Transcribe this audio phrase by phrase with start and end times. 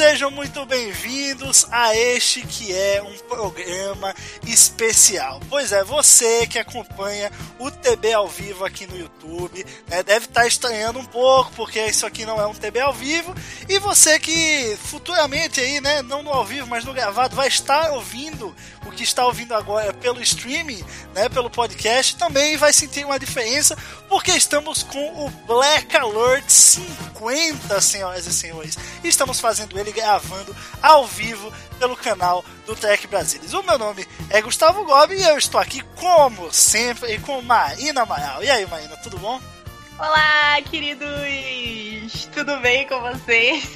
[0.00, 1.19] Sejam muito bem-vindos
[1.70, 4.14] a este que é um programa
[4.46, 5.40] especial.
[5.48, 10.46] Pois é, você que acompanha o TB ao vivo aqui no YouTube, né, deve estar
[10.46, 13.34] estranhando um pouco, porque isso aqui não é um TB ao vivo,
[13.68, 17.90] e você que futuramente aí, né, não no ao vivo, mas no gravado, vai estar
[17.92, 18.54] ouvindo
[18.86, 23.76] o que está ouvindo agora pelo streaming, né, pelo podcast, também vai sentir uma diferença,
[24.08, 28.78] porque estamos com o Black Alert 50, senhoras e senhores.
[29.02, 31.39] Estamos fazendo ele gravando ao vivo
[31.78, 33.52] pelo canal do Trek Brasilis.
[33.54, 38.42] O meu nome é Gustavo Gobi e eu estou aqui, como sempre, com Marina Amaral.
[38.42, 39.40] E aí, Marina, tudo bom?
[39.98, 42.26] Olá, queridos!
[42.32, 43.68] Tudo bem com vocês?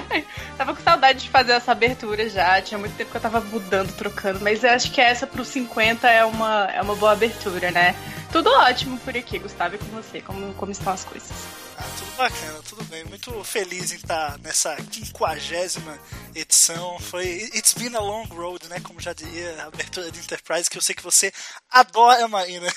[0.56, 2.62] tava com saudade de fazer essa abertura já.
[2.62, 6.08] Tinha muito tempo que eu tava mudando, trocando, mas eu acho que essa pro 50
[6.08, 7.94] é uma, é uma boa abertura, né?
[8.36, 10.20] Tudo ótimo por aqui, Gustavo, e com você.
[10.20, 11.30] Como, como estão as coisas?
[11.78, 13.02] Ah, tudo bacana, tudo bem.
[13.04, 15.98] Muito feliz em estar nessa quinquagésima
[16.34, 16.98] edição.
[16.98, 18.78] Foi It's been a long road, né?
[18.80, 21.32] Como já diria a abertura de Enterprise, que eu sei que você
[21.70, 22.70] adora, Marina.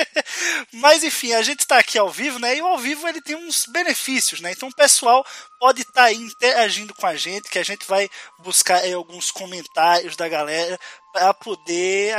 [0.72, 2.56] Mas enfim, a gente está aqui ao vivo, né?
[2.56, 4.52] E o ao vivo ele tem uns benefícios, né?
[4.52, 5.22] Então o pessoal
[5.60, 10.26] pode estar aí interagindo com a gente, que a gente vai buscar alguns comentários da
[10.30, 10.78] galera
[11.14, 12.12] para poder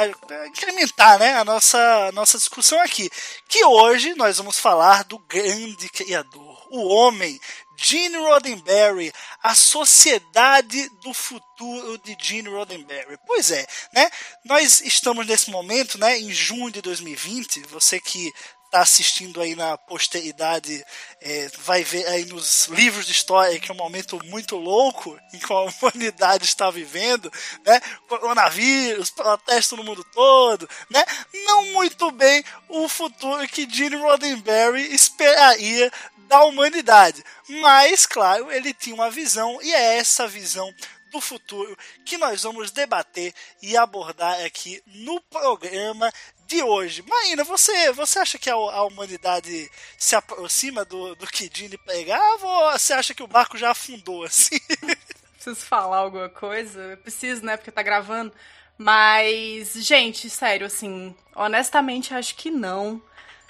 [0.47, 3.09] incrementar né, a nossa, nossa discussão aqui.
[3.49, 7.37] Que hoje nós vamos falar do grande criador, o homem,
[7.77, 9.11] Gene Roddenberry,
[9.43, 13.17] a sociedade do futuro de Gene Roddenberry.
[13.27, 14.09] Pois é, né?
[14.45, 17.63] Nós estamos nesse momento, né, em junho de 2020.
[17.67, 18.33] Você que
[18.75, 20.85] está assistindo aí na posteridade
[21.21, 25.39] é, vai ver aí nos livros de história que é um momento muito louco em
[25.39, 27.31] que a humanidade está vivendo,
[27.65, 27.79] né?
[28.09, 31.05] Coronavírus, protesto no mundo todo, né?
[31.45, 35.89] Não muito bem o futuro que Gene Roddenberry esperaria
[36.27, 37.23] da humanidade.
[37.47, 40.73] Mas, claro, ele tinha uma visão e é essa visão
[41.15, 46.11] do futuro que nós vamos debater e abordar aqui no programa
[46.45, 47.03] de hoje.
[47.07, 52.45] Maína, você, você acha que a, a humanidade se aproxima do, do que Dini pregava
[52.45, 54.59] ou você acha que o barco já afundou assim?
[55.33, 56.81] Preciso falar alguma coisa?
[56.81, 57.55] Eu preciso, né?
[57.55, 58.33] Porque tá gravando.
[58.77, 63.01] Mas, gente, sério, assim, honestamente acho que não.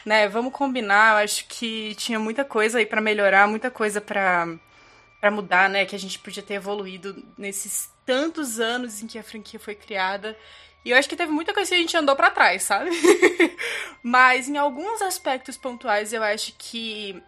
[0.05, 4.47] Né, vamos combinar, acho que tinha muita coisa aí para melhorar, muita coisa para
[5.19, 9.23] para mudar, né, que a gente podia ter evoluído nesses tantos anos em que a
[9.23, 10.37] franquia foi criada.
[10.85, 12.91] E eu acho que teve muita coisa que a gente andou para trás, sabe?
[14.03, 17.21] Mas em alguns aspectos pontuais eu acho que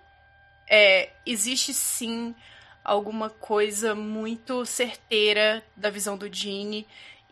[0.69, 2.35] é, existe sim
[2.84, 6.88] alguma coisa muito certeira da visão do Gene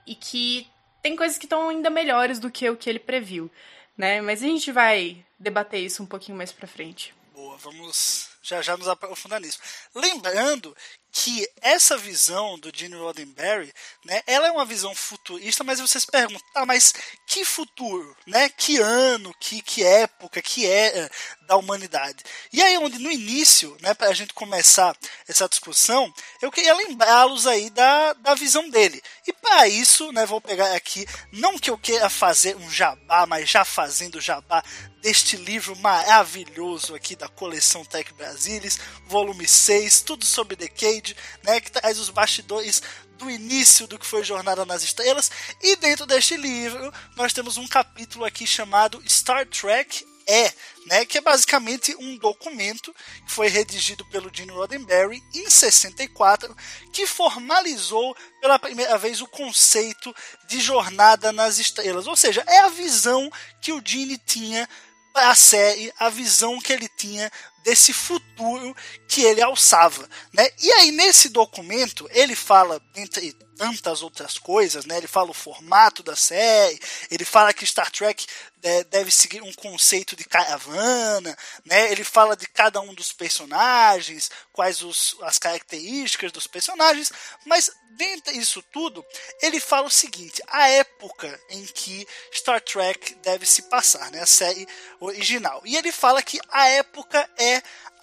[0.05, 0.67] e que
[1.01, 3.49] tem coisas que estão ainda melhores do que o que ele previu,
[3.95, 4.19] né?
[4.19, 7.13] Mas a gente vai debater isso um pouquinho mais pra frente.
[7.33, 9.59] Boa, vamos já já nos aprofundar nisso.
[9.93, 10.75] Lembrando
[11.17, 16.05] que essa visão do Gene Roddenberry, né, ela é uma visão futurista, mas você se
[16.05, 16.93] pergunta, tá, mas
[17.25, 18.49] que futuro, né?
[18.49, 21.09] Que ano, que, que época, que era
[21.47, 22.21] da humanidade?
[22.51, 24.93] E aí onde no início, né, para a gente começar
[25.25, 29.01] essa discussão, eu queria lembrá-los aí da, da visão dele.
[29.25, 33.49] E para isso, né, vou pegar aqui, não que eu queira fazer um jabá, mas
[33.49, 34.61] já fazendo jabá
[35.05, 41.04] deste livro maravilhoso aqui da coleção Tech Brasilis, volume 6, tudo sobre Decade,
[41.43, 42.81] né, que traz os bastidores
[43.17, 45.29] do início do que foi Jornada nas Estrelas.
[45.61, 50.51] E dentro deste livro, nós temos um capítulo aqui chamado Star Trek é,
[50.87, 52.93] né, que é basicamente um documento
[53.25, 56.55] que foi redigido pelo Gene Roddenberry em 64,
[56.91, 60.15] que formalizou pela primeira vez o conceito
[60.47, 62.07] de jornada nas estrelas.
[62.07, 63.31] Ou seja, é a visão
[63.61, 64.67] que o Gene tinha
[65.13, 67.31] para a série, a visão que ele tinha
[67.65, 68.75] desse futuro
[69.07, 70.47] que ele alçava, né?
[70.61, 74.97] E aí nesse documento ele fala entre tantas outras coisas, né?
[74.97, 76.79] Ele fala o formato da série,
[77.09, 78.25] ele fala que Star Trek
[78.61, 81.91] é, deve seguir um conceito de caravana, né?
[81.91, 87.11] Ele fala de cada um dos personagens, quais os, as características dos personagens,
[87.45, 89.05] mas dentro disso tudo,
[89.41, 94.21] ele fala o seguinte: a época em que Star Trek deve se passar, né?
[94.21, 94.67] A série
[94.99, 95.61] original.
[95.65, 97.54] E ele fala que a época é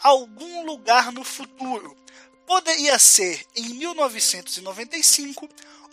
[0.02, 1.96] algum lugar no futuro.
[2.46, 5.48] Poderia ser em 1995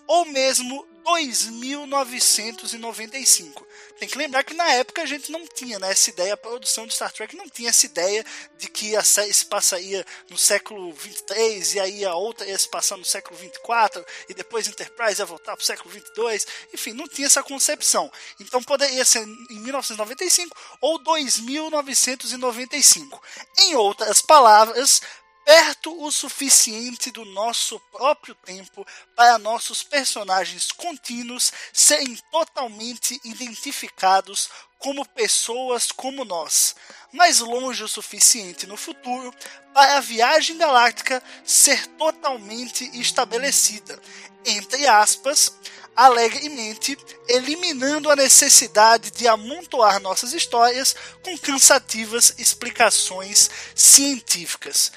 [0.07, 3.67] ou mesmo 2995.
[3.99, 6.87] Tem que lembrar que na época a gente não tinha né, essa ideia, a produção
[6.87, 8.25] de Star Trek não tinha essa ideia
[8.57, 12.95] de que a se passaria no século 23 e aí a outra ia se passar
[12.97, 16.47] no século 24 e depois Enterprise ia voltar para o século 22.
[16.73, 18.11] Enfim, não tinha essa concepção.
[18.39, 23.21] Então poderia ser em 1995 ou 2995.
[23.57, 25.01] Em outras palavras,
[25.49, 28.85] perto o suficiente do nosso próprio tempo
[29.15, 34.47] para nossos personagens contínuos serem totalmente identificados
[34.77, 36.75] como pessoas como nós,
[37.11, 39.33] mas longe o suficiente no futuro
[39.73, 43.99] para a viagem galáctica ser totalmente estabelecida,
[44.45, 45.51] entre aspas,
[45.95, 46.95] alegremente,
[47.27, 54.91] eliminando a necessidade de amontoar nossas histórias com cansativas explicações científicas.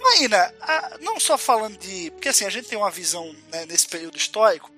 [0.00, 0.54] Maína,
[1.00, 2.10] não só falando de.
[2.12, 4.70] Porque assim, a gente tem uma visão né, nesse período histórico,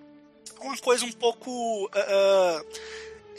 [0.61, 1.87] uma coisa um pouco.
[1.87, 2.79] Uh,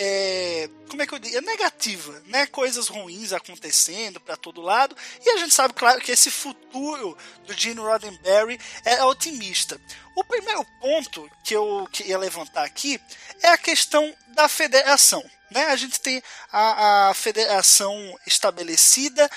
[0.01, 1.37] é, como é que eu digo?
[1.37, 2.47] É negativa, né?
[2.47, 4.95] Coisas ruins acontecendo para todo lado.
[5.25, 9.79] E a gente sabe, claro, que esse futuro do Gene Roddenberry é otimista.
[10.15, 12.99] O primeiro ponto que eu queria levantar aqui
[13.43, 15.23] é a questão da federação.
[15.51, 15.65] Né?
[15.65, 19.29] A gente tem a, a federação estabelecida,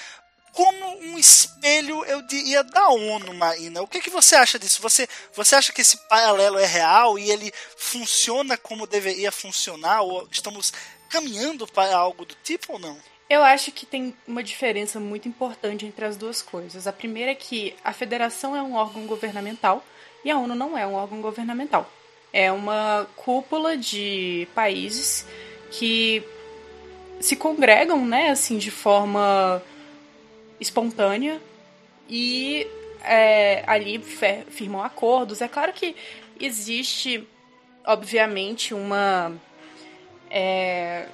[0.52, 1.18] como um
[2.04, 3.82] eu diria, da ONU, Marina.
[3.82, 4.80] O que, que você acha disso?
[4.82, 10.02] Você, você acha que esse paralelo é real e ele funciona como deveria funcionar?
[10.02, 10.72] Ou estamos
[11.08, 12.96] caminhando para algo do tipo ou não?
[13.28, 16.86] Eu acho que tem uma diferença muito importante entre as duas coisas.
[16.86, 19.84] A primeira é que a federação é um órgão governamental
[20.24, 21.90] e a ONU não é um órgão governamental.
[22.32, 25.26] É uma cúpula de países
[25.70, 26.22] que
[27.20, 29.62] se congregam, né, assim, de forma
[30.60, 31.40] espontânea
[32.12, 32.66] e
[33.02, 33.98] é, ali
[34.50, 35.40] firmam acordos.
[35.40, 35.96] É claro que
[36.38, 37.26] existe,
[37.86, 39.32] obviamente, uma.
[40.30, 41.06] É,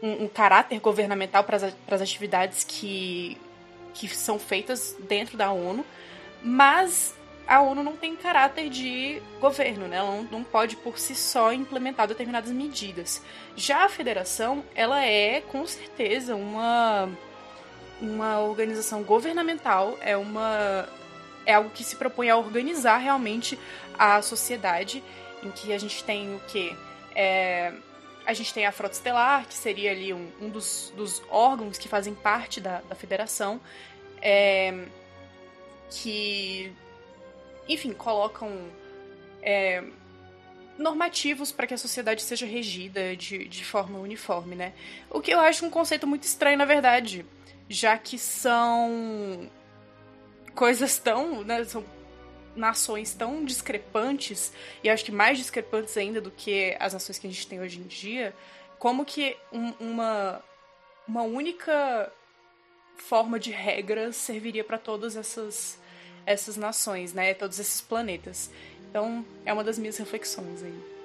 [0.00, 3.36] um, um, caráter governamental para as atividades que,
[3.92, 5.84] que são feitas dentro da ONU,
[6.42, 7.14] mas
[7.46, 9.96] a ONU não tem caráter de governo, né?
[9.96, 13.20] Ela não, não pode por si só implementar determinadas medidas.
[13.56, 17.08] Já a federação, ela é com certeza uma
[18.00, 20.88] uma organização governamental, é uma
[21.44, 23.58] é algo que se propõe a organizar realmente
[23.96, 25.02] a sociedade,
[25.42, 26.76] em que a gente tem o que
[27.14, 27.72] é,
[28.26, 31.88] a gente tem a Frota Estelar, que seria ali um, um dos, dos, órgãos que
[31.88, 33.60] fazem parte da, da federação,
[34.20, 34.86] é,
[35.88, 36.72] que,
[37.68, 38.68] enfim, colocam
[39.40, 39.84] é,
[40.76, 44.72] normativos para que a sociedade seja regida de, de forma uniforme, né?
[45.08, 47.24] O que eu acho um conceito muito estranho, na verdade,
[47.68, 49.50] já que são
[50.54, 51.84] coisas tão, né, são
[52.54, 54.52] nações tão discrepantes
[54.82, 57.78] e acho que mais discrepantes ainda do que as nações que a gente tem hoje
[57.78, 58.34] em dia,
[58.78, 60.42] como que um, uma
[61.06, 62.12] uma única
[62.96, 65.78] forma de regra serviria para todas essas
[66.24, 68.50] essas nações, né, todos esses planetas.
[68.90, 70.95] Então, é uma das minhas reflexões aí.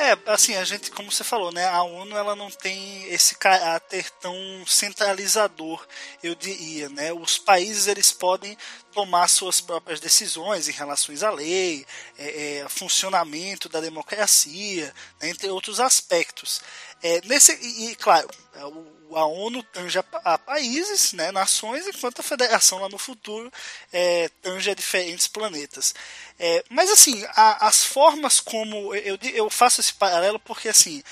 [0.00, 4.08] É, assim, a gente, como você falou, né, a ONU ela não tem esse caráter
[4.20, 4.32] tão
[4.64, 5.84] centralizador,
[6.22, 7.12] eu diria, né?
[7.12, 8.56] Os países eles podem
[8.92, 11.84] tomar suas próprias decisões em relação à lei,
[12.16, 16.60] é, é, funcionamento da democracia, né, entre outros aspectos.
[17.02, 22.22] É, nesse, e, e claro, é, a ONU tange a, países, né, nações, enquanto a
[22.22, 23.50] federação lá no futuro
[23.92, 25.94] é, tange a diferentes planetas.
[26.38, 31.02] É, mas assim, a, as formas como eu, eu faço esse paralelo porque assim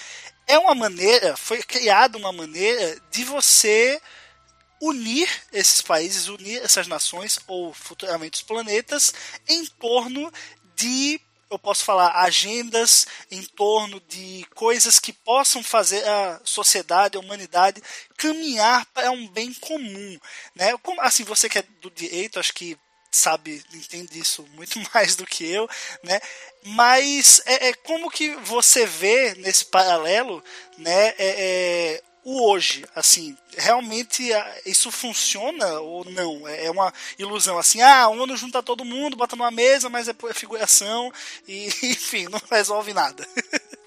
[0.47, 4.01] é uma maneira, foi criada uma maneira de você
[4.81, 9.13] unir esses países, unir essas nações ou futuramente os planetas
[9.49, 10.31] em torno
[10.77, 17.21] de eu posso falar agendas em torno de coisas que possam fazer a sociedade, a
[17.21, 17.83] humanidade
[18.17, 20.19] caminhar para um bem comum,
[20.55, 20.73] né?
[21.01, 22.77] Assim, você que é do direito, acho que
[23.11, 25.69] sabe, entende isso muito mais do que eu,
[26.03, 26.21] né?
[26.65, 30.43] Mas é, é como que você vê nesse paralelo,
[30.77, 31.09] né?
[31.09, 34.29] É, é, o hoje, assim, realmente
[34.67, 36.49] isso funciona ou não?
[36.49, 40.09] É, é uma ilusão, assim, ah, a ONU junta todo mundo, bota numa mesa, mas
[40.09, 41.13] é, figuração
[41.47, 43.25] e, enfim, não resolve nada.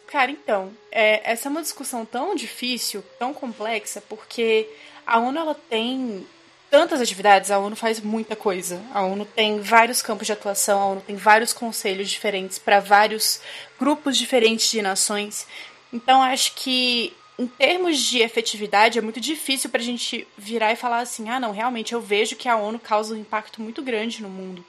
[0.07, 4.69] Cara, então, é, essa é uma discussão tão difícil, tão complexa, porque
[5.05, 6.25] a ONU ela tem
[6.71, 8.81] tantas atividades, a ONU faz muita coisa.
[8.93, 13.41] A ONU tem vários campos de atuação, a ONU tem vários conselhos diferentes para vários
[13.77, 15.45] grupos diferentes de nações.
[15.91, 20.75] Então, acho que em termos de efetividade, é muito difícil para a gente virar e
[20.75, 24.21] falar assim: ah, não, realmente eu vejo que a ONU causa um impacto muito grande
[24.21, 24.63] no mundo.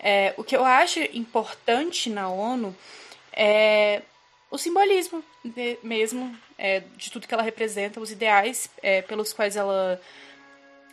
[0.00, 2.74] É, o que eu acho importante na ONU
[3.30, 4.00] é
[4.50, 9.54] o simbolismo de, mesmo é, de tudo que ela representa, os ideais é, pelos quais
[9.54, 10.00] ela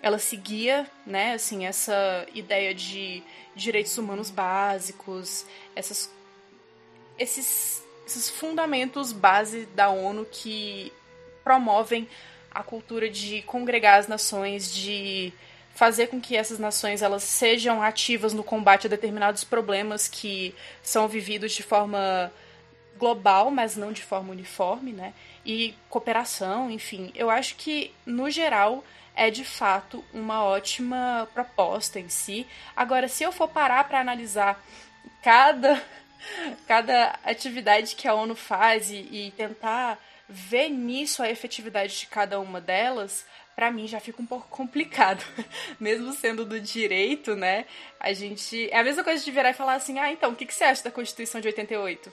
[0.01, 3.21] ela seguia, né, assim, essa ideia de
[3.55, 5.45] direitos humanos básicos,
[5.75, 6.11] essas,
[7.19, 10.91] esses, esses fundamentos base da ONU que
[11.43, 12.07] promovem
[12.50, 15.33] a cultura de congregar as nações, de
[15.74, 21.07] fazer com que essas nações elas sejam ativas no combate a determinados problemas que são
[21.07, 22.31] vividos de forma
[22.98, 25.13] global, mas não de forma uniforme, né?
[25.45, 27.12] E cooperação, enfim.
[27.15, 28.83] Eu acho que, no geral,
[29.15, 32.45] é de fato uma ótima proposta em si.
[32.75, 34.63] Agora, se eu for parar para analisar
[35.24, 35.81] cada,
[36.67, 39.98] cada atividade que a ONU faz e, e tentar
[40.31, 45.23] ver nisso a efetividade de cada uma delas, para mim já fica um pouco complicado.
[45.79, 47.65] Mesmo sendo do direito, né?
[48.00, 48.69] A gente.
[48.71, 50.63] É a mesma coisa de virar e falar assim: ah, então, o que, que você
[50.63, 52.11] acha da Constituição de 88?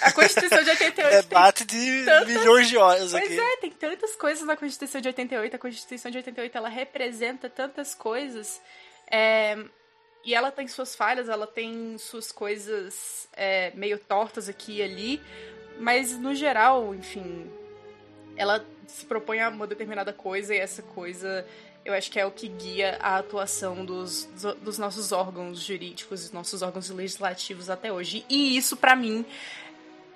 [0.00, 1.28] A Constituição de 88.
[1.28, 2.28] Debate de tantas...
[2.28, 3.36] milhões de horas pois aqui.
[3.36, 5.54] Pois é, tem tantas coisas na Constituição de 88.
[5.54, 8.60] A Constituição de 88 ela representa tantas coisas.
[9.10, 9.56] É...
[10.24, 15.22] E ela tem suas falhas, ela tem suas coisas é, meio tortas aqui e ali.
[15.78, 17.50] Mas no geral, enfim,
[18.36, 21.44] ela se propõe a uma determinada coisa e essa coisa
[21.84, 24.26] eu acho que é o que guia a atuação dos,
[24.62, 28.24] dos nossos órgãos jurídicos, dos nossos órgãos legislativos até hoje.
[28.28, 29.24] E isso, para mim,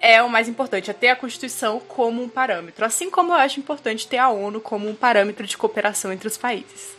[0.01, 2.87] é o mais importante, é ter a Constituição como um parâmetro.
[2.87, 6.39] Assim como eu acho importante ter a ONU como um parâmetro de cooperação entre os
[6.39, 6.98] países.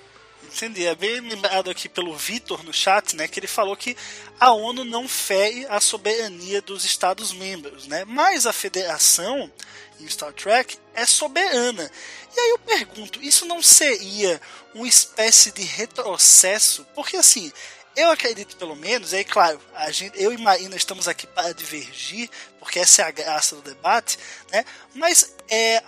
[0.55, 0.85] Entendi.
[0.85, 3.95] É bem lembrado aqui pelo Vitor no chat, né, que ele falou que
[4.39, 8.05] a ONU não fere a soberania dos Estados-membros, né?
[8.05, 9.51] Mas a federação
[9.99, 11.91] em Star Trek é soberana.
[12.35, 14.39] E aí eu pergunto, isso não seria
[14.73, 16.85] uma espécie de retrocesso?
[16.95, 17.51] Porque assim,
[17.95, 21.53] eu acredito pelo menos, e aí claro, a gente, eu e Marina estamos aqui para
[21.53, 22.29] divergir,
[22.59, 24.17] porque essa é a graça do debate,
[24.51, 24.63] né?
[24.93, 25.83] Mas é,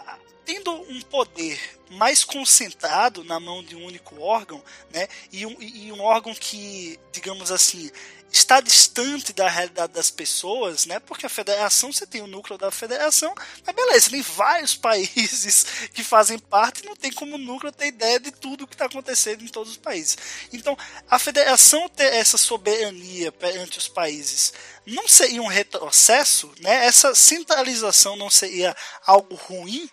[0.52, 1.58] tendo um poder
[1.92, 4.62] mais concentrado na mão de um único órgão,
[4.94, 5.08] né?
[5.32, 7.90] E um, e um órgão que, digamos assim,
[8.30, 11.00] está distante da realidade das pessoas, né?
[11.00, 13.34] Porque a federação, você tem o núcleo da federação,
[13.66, 18.20] mas beleza, tem vários países que fazem parte e não tem como núcleo ter ideia
[18.20, 20.18] de tudo que está acontecendo em todos os países.
[20.52, 20.78] Então,
[21.10, 24.52] a federação ter essa soberania perante os países
[24.86, 26.86] não seria um retrocesso, né?
[26.86, 29.90] Essa centralização não seria algo ruim?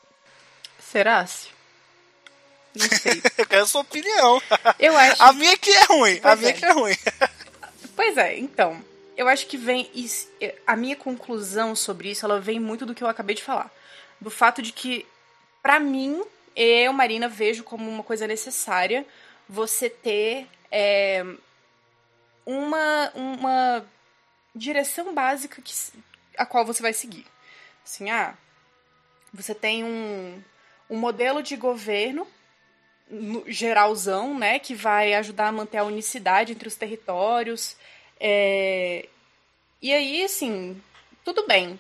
[0.99, 1.25] Será?
[1.25, 1.49] -se?
[2.75, 3.23] Não sei.
[3.38, 4.43] eu quero a sua opinião.
[4.81, 5.23] Eu acho.
[5.23, 6.19] A minha que é ruim.
[6.21, 6.52] Pois a minha é.
[6.52, 6.97] que é ruim.
[7.95, 8.85] pois é, então.
[9.17, 9.88] Eu acho que vem.
[10.67, 13.71] A minha conclusão sobre isso, ela vem muito do que eu acabei de falar.
[14.21, 15.07] Do fato de que,
[15.62, 16.21] para mim,
[16.57, 19.07] eu, Marina, vejo como uma coisa necessária
[19.49, 21.25] você ter é,
[22.45, 23.87] uma, uma
[24.52, 25.73] direção básica que,
[26.37, 27.25] a qual você vai seguir.
[27.85, 28.35] Assim, ah,
[29.33, 30.43] você tem um,
[30.88, 32.26] um modelo de governo
[33.47, 37.76] geralzão, né, que vai ajudar a manter a unicidade entre os territórios.
[38.21, 39.09] É...
[39.80, 40.80] E aí, assim,
[41.25, 41.78] tudo bem.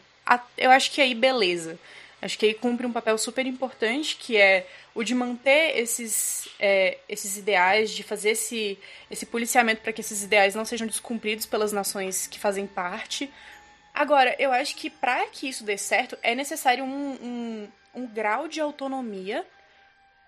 [0.56, 1.78] Eu acho que aí, beleza.
[2.20, 6.98] Acho que aí cumpre um papel super importante, que é o de manter esses, é,
[7.08, 8.76] esses ideais, de fazer esse,
[9.08, 13.30] esse policiamento para que esses ideais não sejam descumpridos pelas nações que fazem parte.
[13.94, 18.48] Agora, eu acho que para que isso dê certo, é necessário um, um, um grau
[18.48, 19.44] de autonomia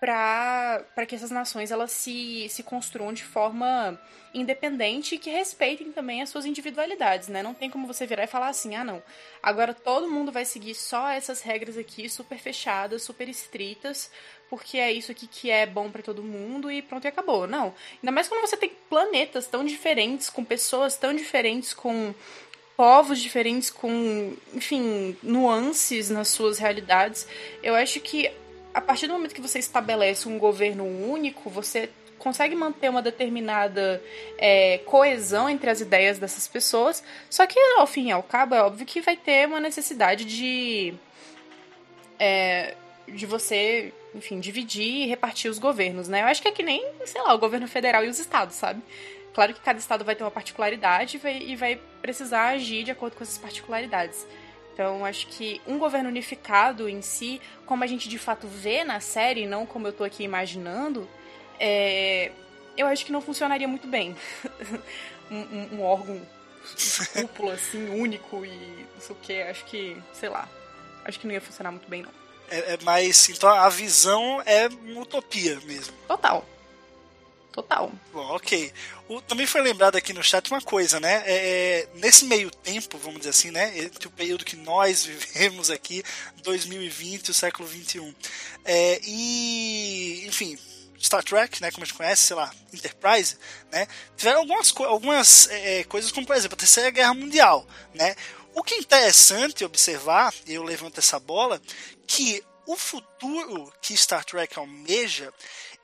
[0.01, 4.01] para que essas nações elas se, se construam de forma
[4.33, 7.43] independente e que respeitem também as suas individualidades, né?
[7.43, 9.03] Não tem como você virar e falar assim, ah, não,
[9.43, 14.09] agora todo mundo vai seguir só essas regras aqui super fechadas, super estritas,
[14.49, 17.45] porque é isso aqui que é bom para todo mundo e pronto e acabou.
[17.45, 17.71] Não.
[18.01, 22.11] Ainda mais quando você tem planetas tão diferentes, com pessoas tão diferentes, com
[22.81, 27.27] povos diferentes, com, enfim, nuances nas suas realidades.
[27.61, 28.27] Eu acho que
[28.73, 34.01] a partir do momento que você estabelece um governo único, você consegue manter uma determinada
[34.35, 37.03] é, coesão entre as ideias dessas pessoas.
[37.29, 40.95] Só que, ao fim e ao cabo, é óbvio que vai ter uma necessidade de.
[42.17, 42.73] É,
[43.07, 46.23] de você, enfim, dividir e repartir os governos, né?
[46.23, 48.81] Eu acho que é que nem, sei lá, o governo federal e os estados, sabe?
[49.33, 52.91] Claro que cada estado vai ter uma particularidade e vai, e vai precisar agir de
[52.91, 54.25] acordo com essas particularidades.
[54.73, 58.99] Então, acho que um governo unificado em si, como a gente de fato vê na
[58.99, 61.07] série, não como eu tô aqui imaginando,
[61.59, 62.31] é...
[62.77, 64.15] eu acho que não funcionaria muito bem.
[65.29, 66.21] um, um, um, órgão
[67.13, 70.47] cúpula, assim, único e não sei o que, acho que, sei lá,
[71.05, 72.11] acho que não ia funcionar muito bem, não.
[72.49, 75.93] É, é mais, então a visão é uma utopia mesmo.
[76.07, 76.45] Total.
[77.51, 77.91] Total.
[78.13, 78.71] Ok.
[79.09, 81.21] O, também foi lembrado aqui no chat uma coisa, né?
[81.25, 83.77] É, é, nesse meio tempo, vamos dizer assim, né?
[83.77, 86.01] Entre o período que nós vivemos aqui,
[86.43, 88.13] 2020 e o século 21.
[88.63, 90.57] É, e, enfim,
[91.01, 93.35] Star Trek, né, como a gente conhece, sei lá, Enterprise,
[93.71, 98.15] né, tiveram algumas, algumas é, coisas como, por exemplo, a Terceira Guerra Mundial, né.
[98.53, 101.61] O que é interessante observar, e eu levanto essa bola,
[102.05, 105.33] que o futuro que Star Trek almeja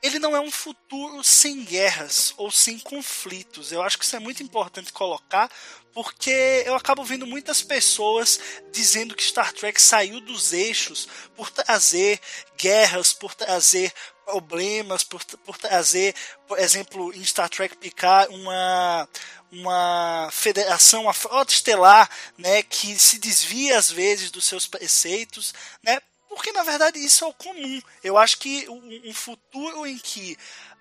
[0.01, 3.71] ele não é um futuro sem guerras ou sem conflitos.
[3.71, 5.49] Eu acho que isso é muito importante colocar,
[5.91, 8.39] porque eu acabo vendo muitas pessoas
[8.71, 12.19] dizendo que Star Trek saiu dos eixos por trazer
[12.55, 13.91] guerras, por trazer
[14.23, 16.13] problemas, por, por trazer,
[16.47, 19.07] por exemplo, em Star Trek Picard, uma
[19.49, 26.01] uma federação, uma frota estelar, né, que se desvia às vezes dos seus preceitos, né,
[26.29, 27.81] porque na verdade isso é o comum.
[28.03, 30.37] Eu acho que um futuro em que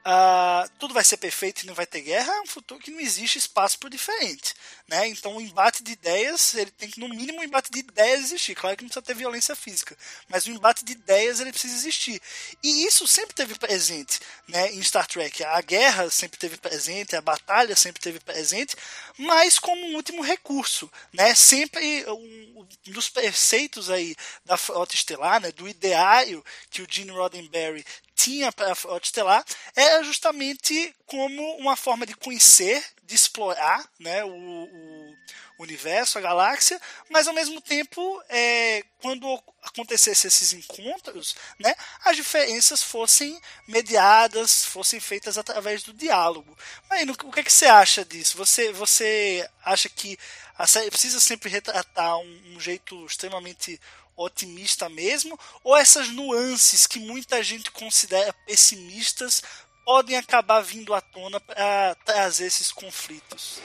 [0.06, 3.00] uh, tudo vai ser perfeito e não vai ter guerra é um futuro que não
[3.00, 4.54] existe espaço para diferente.
[4.86, 5.08] Né?
[5.08, 8.54] Então o embate de ideias, ele tem que, no mínimo, o embate de ideias existir.
[8.54, 9.96] Claro que não precisa ter violência física,
[10.28, 12.22] mas o embate de ideias ele precisa existir.
[12.62, 15.42] E isso sempre teve presente né, em Star Trek.
[15.42, 18.76] A guerra sempre teve presente, a batalha sempre teve presente,
[19.18, 20.90] mas como um último recurso.
[21.12, 21.34] Né?
[21.34, 27.10] Sempre um, um dos preceitos aí da Frota Estelar, né, do ideário que o Gene
[27.10, 27.84] Roddenberry
[28.16, 29.44] tinha para Estelar
[29.76, 35.16] era justamente como uma forma de conhecer, de explorar né, o, o
[35.58, 36.80] universo, a galáxia,
[37.10, 39.26] mas ao mesmo tempo, é, quando
[39.62, 46.56] acontecessem esses encontros, né, as diferenças fossem mediadas, fossem feitas através do diálogo.
[46.88, 48.36] Mas o que, é que você acha disso?
[48.38, 50.18] Você, você acha que
[50.58, 53.78] a série precisa sempre retratar um, um jeito extremamente
[54.16, 59.42] otimista mesmo, ou essas nuances que muita gente considera pessimistas
[59.84, 63.60] podem acabar vindo à tona para trazer esses conflitos?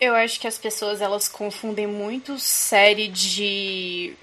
[0.00, 4.16] Eu acho que as pessoas elas confundem muito série de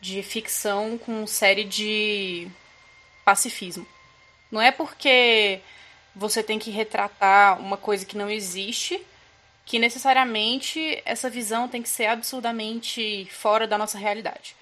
[0.00, 2.48] de ficção com série de
[3.24, 3.86] pacifismo.
[4.50, 5.60] Não é porque
[6.14, 9.04] você tem que retratar uma coisa que não existe
[9.66, 14.54] que necessariamente essa visão tem que ser absurdamente fora da nossa realidade.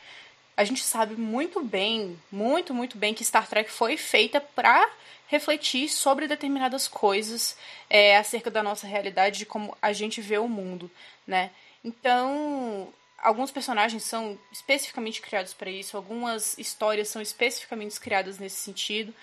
[0.56, 4.90] A gente sabe muito bem, muito, muito bem que Star Trek foi feita para
[5.26, 7.56] refletir sobre determinadas coisas
[7.90, 10.90] é, acerca da nossa realidade, de como a gente vê o mundo,
[11.26, 11.50] né?
[11.84, 12.88] Então,
[13.18, 19.14] alguns personagens são especificamente criados para isso, algumas histórias são especificamente criadas nesse sentido.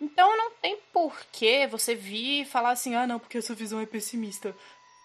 [0.00, 3.86] Então não tem porquê você vir e falar assim, ah não, porque essa visão é
[3.86, 4.56] pessimista.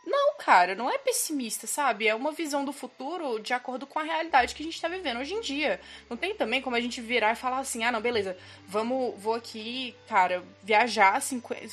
[0.06, 2.08] Não, cara, não é pessimista, sabe?
[2.08, 5.20] É uma visão do futuro de acordo com a realidade que a gente tá vivendo
[5.20, 5.82] hoje em dia.
[6.10, 8.38] Não tem também como a gente virar e falar assim: ah, não, beleza,
[8.68, 11.68] vamos, vou aqui, cara, viajar 50,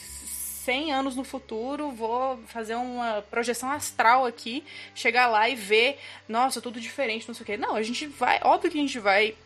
[0.64, 4.64] 100 anos no futuro, vou fazer uma projeção astral aqui,
[4.94, 7.56] chegar lá e ver, nossa, tudo diferente, não sei o quê.
[7.56, 9.36] Não, a gente vai, óbvio que a gente vai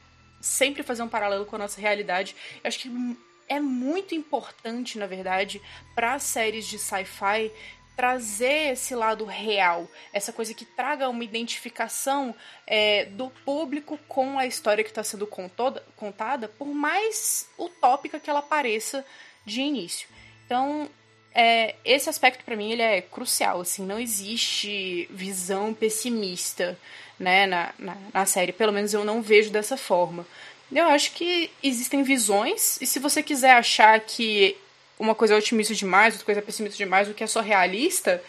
[0.40, 2.36] sempre fazer um paralelo com a nossa realidade.
[2.62, 3.16] Eu acho que
[3.48, 5.62] é muito importante, na verdade,
[5.94, 7.50] para séries de sci-fi
[7.96, 12.34] trazer esse lado real, essa coisa que traga uma identificação
[12.66, 18.28] é, do público com a história que está sendo contoda, contada, por mais utópica que
[18.28, 19.04] ela pareça
[19.46, 20.08] de início.
[20.44, 20.90] Então,
[21.34, 23.62] é, esse aspecto para mim ele é crucial.
[23.62, 26.78] Assim, não existe visão pessimista
[27.18, 28.52] né, na, na, na série.
[28.52, 30.26] Pelo menos eu não vejo dessa forma.
[30.70, 34.56] Eu acho que existem visões, e se você quiser achar que
[34.98, 38.22] uma coisa é otimista demais, outra coisa é pessimista demais, o que é só realista,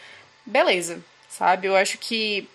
[0.45, 1.67] beleza, sabe?
[1.67, 2.47] Eu acho que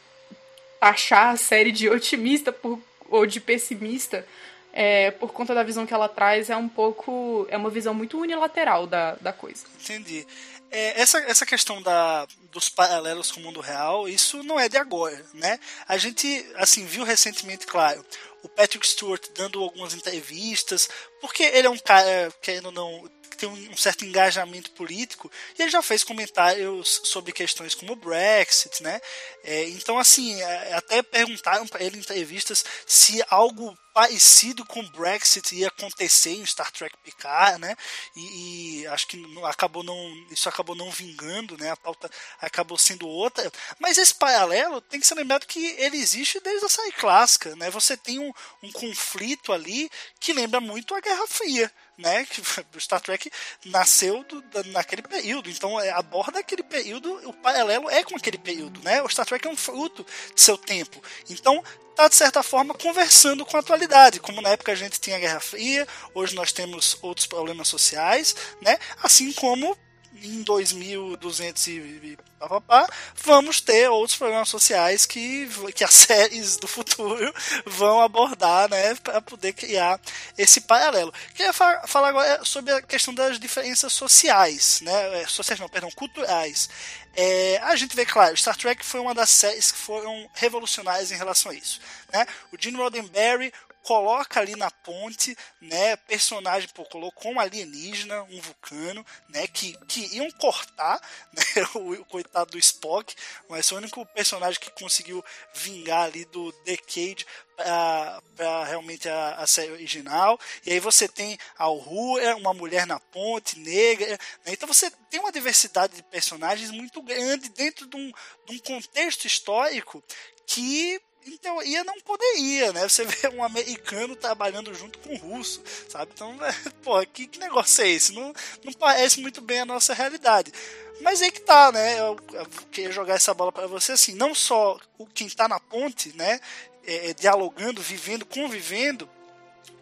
[0.81, 4.27] achar a série de otimista por, ou de pessimista
[4.72, 8.18] é, por conta da visão que ela traz é um pouco é uma visão muito
[8.18, 9.64] unilateral da, da coisa.
[9.81, 10.27] Entendi.
[10.70, 14.79] É, essa, essa questão da, dos paralelos com o mundo real, isso não é de
[14.79, 15.61] agora, né?
[15.87, 18.03] A gente, assim, viu recentemente, claro,
[18.42, 20.88] o Patrick Stewart dando algumas entrevistas,
[21.20, 25.62] porque ele é um cara, querendo ou não, que tem um, certo engajamento político, e
[25.62, 29.01] ele já fez comentários sobre questões como o Brexit, né?
[29.42, 34.90] É, então, assim, é, até perguntaram para ele em entrevistas se algo parecido com o
[34.90, 37.77] Brexit ia acontecer em Star Trek Picard, né?
[38.16, 41.71] E, e, acho que acabou não, isso acabou não vingando, né?
[41.71, 43.51] A pauta acabou sendo outra.
[43.79, 47.71] Mas esse paralelo tem que ser lembrado que ele existe desde a série clássica, né?
[47.71, 52.26] Você tem um, um conflito ali que lembra muito a Guerra Fria, né?
[52.74, 53.31] O Star Trek
[53.66, 58.81] nasceu do, naquele período, então é, aborda aquele período, o paralelo é com aquele período,
[58.83, 59.02] né?
[59.02, 61.02] O Star Trek é um fruto de seu tempo.
[61.28, 64.20] Então está, de certa forma, conversando com a atualidade.
[64.20, 68.35] Como na época a gente tinha a Guerra Fria, hoje nós temos outros problemas sociais,
[68.61, 68.78] né?
[69.02, 69.76] assim como
[70.22, 77.32] em 2200 e papapá, vamos ter outros problemas sociais que, que as séries do futuro
[77.66, 80.00] vão abordar, né, para poder criar
[80.37, 81.12] esse paralelo.
[81.35, 85.90] Queria fa falar agora sobre a questão das diferenças sociais, né, é, sociais não, perdão,
[85.90, 86.68] culturais.
[87.14, 91.16] É, a gente vê, claro, Star Trek foi uma das séries que foram revolucionárias em
[91.16, 91.80] relação a isso.
[92.12, 92.26] Né?
[92.50, 93.52] O Gene Roddenberry
[93.83, 100.16] coloca ali na ponte, né, personagem, pô, colocou um alienígena, um vulcano, né, que, que
[100.16, 101.01] iam cortar,
[101.33, 101.42] né,
[101.75, 103.14] o, o, coitado do Spock,
[103.49, 109.47] mas foi o único personagem que conseguiu vingar ali do Decade para realmente a, a,
[109.47, 110.38] série original.
[110.64, 114.18] E aí você tem a Uhura, uma mulher na ponte, negra.
[114.45, 114.53] Né?
[114.53, 118.12] Então você tem uma diversidade de personagens muito grande dentro de um,
[118.47, 120.03] de um contexto histórico
[120.47, 122.88] que em teoria não poderia, né?
[122.88, 126.11] Você vê um americano trabalhando junto com um russo, sabe?
[126.14, 128.12] Então, é, pô, que, que negócio é esse?
[128.12, 128.32] Não,
[128.64, 130.52] não parece muito bem a nossa realidade.
[131.00, 131.98] Mas aí que tá, né?
[131.98, 135.58] Eu, eu queria jogar essa bola para você assim, não só o quem tá na
[135.58, 136.40] ponte, né?
[136.85, 139.08] É, é dialogando, vivendo, convivendo,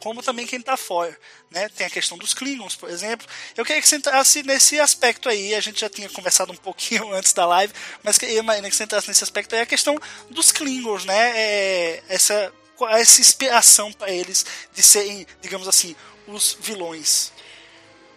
[0.00, 1.16] como também quem está fora.
[1.50, 1.68] Né?
[1.68, 3.26] Tem a questão dos Klingons, por exemplo.
[3.56, 5.54] Eu queria que você entrasse nesse aspecto aí.
[5.54, 9.08] A gente já tinha conversado um pouquinho antes da live, mas queria que você entrasse
[9.08, 9.60] nesse aspecto aí.
[9.60, 9.96] A questão
[10.28, 11.32] dos Klingons, né?
[11.36, 12.52] É, essa,
[12.90, 15.94] essa inspiração para eles de serem, digamos assim,
[16.26, 17.32] os vilões.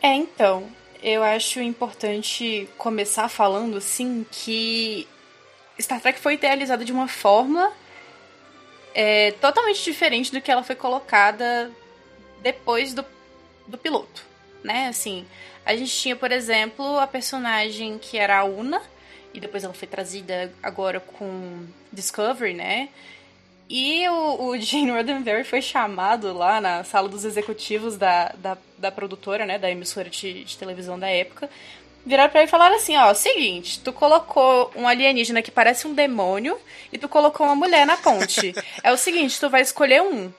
[0.02, 0.72] É, então.
[1.04, 5.06] Eu acho importante começar falando assim que
[5.78, 7.74] Star Trek foi idealizada de uma forma
[8.94, 11.72] é totalmente diferente do que ela foi colocada
[12.42, 13.06] depois do,
[13.68, 14.24] do piloto,
[14.64, 14.88] né?
[14.88, 15.26] Assim,
[15.66, 18.82] a gente tinha, por exemplo, a personagem que era a Una,
[19.34, 22.90] e depois ela foi trazida agora com Discovery, né?
[23.70, 28.92] E o, o Gene Roddenberry foi chamado lá na sala dos executivos da, da, da
[28.92, 29.58] produtora, né?
[29.58, 31.50] Da emissora de, de televisão da época,
[32.06, 35.94] viraram pra ele e falaram assim, ó, seguinte, tu colocou um alienígena que parece um
[35.94, 36.60] demônio
[36.92, 38.54] e tu colocou uma mulher na ponte.
[38.84, 40.32] é o seguinte, tu vai escolher um.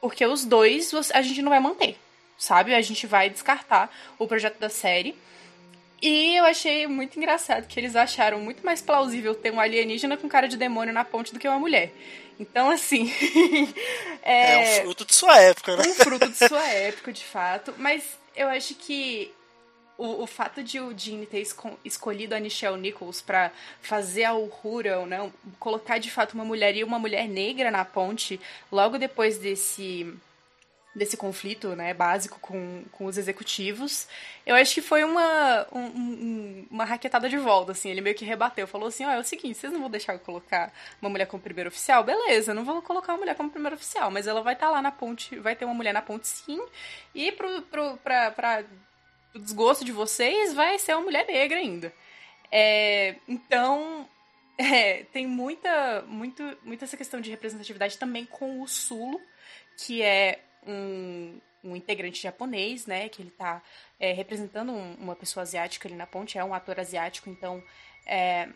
[0.00, 1.96] Porque os dois a gente não vai manter,
[2.38, 2.74] sabe?
[2.74, 5.16] A gente vai descartar o projeto da série.
[6.00, 10.28] E eu achei muito engraçado que eles acharam muito mais plausível ter um alienígena com
[10.28, 11.90] cara de demônio na ponte do que uma mulher.
[12.38, 13.10] Então, assim.
[14.22, 14.76] é...
[14.76, 15.84] é um fruto de sua época, né?
[15.88, 17.74] Um fruto de sua época, de fato.
[17.78, 18.04] Mas
[18.36, 19.32] eu acho que
[19.98, 24.34] o, o fato de o Gene ter esco escolhido a Nichelle Nichols para fazer a
[24.34, 29.38] Uhura, né, colocar de fato uma mulher e uma mulher negra na ponte, logo depois
[29.38, 30.12] desse
[30.96, 34.08] desse conflito né, básico com, com os executivos,
[34.46, 38.24] eu acho que foi uma, um, um, uma raquetada de volta, assim, ele meio que
[38.24, 41.10] rebateu, falou assim, ó, oh, é o seguinte, vocês não vão deixar eu colocar uma
[41.10, 42.02] mulher como primeiro oficial?
[42.02, 44.80] Beleza, não vou colocar uma mulher como primeiro oficial, mas ela vai estar tá lá
[44.80, 46.64] na ponte, vai ter uma mulher na ponte sim,
[47.14, 48.64] e pro, pro, pra, pra
[49.36, 51.92] o desgosto de vocês, vai ser uma mulher negra ainda.
[52.50, 54.08] É, então,
[54.58, 59.20] é, tem muita, muito, muita essa questão de representatividade também com o Sulo,
[59.78, 63.08] que é um, um integrante japonês, né?
[63.08, 63.62] Que ele está
[64.00, 67.62] é, representando um, uma pessoa asiática ali na ponte, é um ator asiático, então
[68.06, 68.48] é,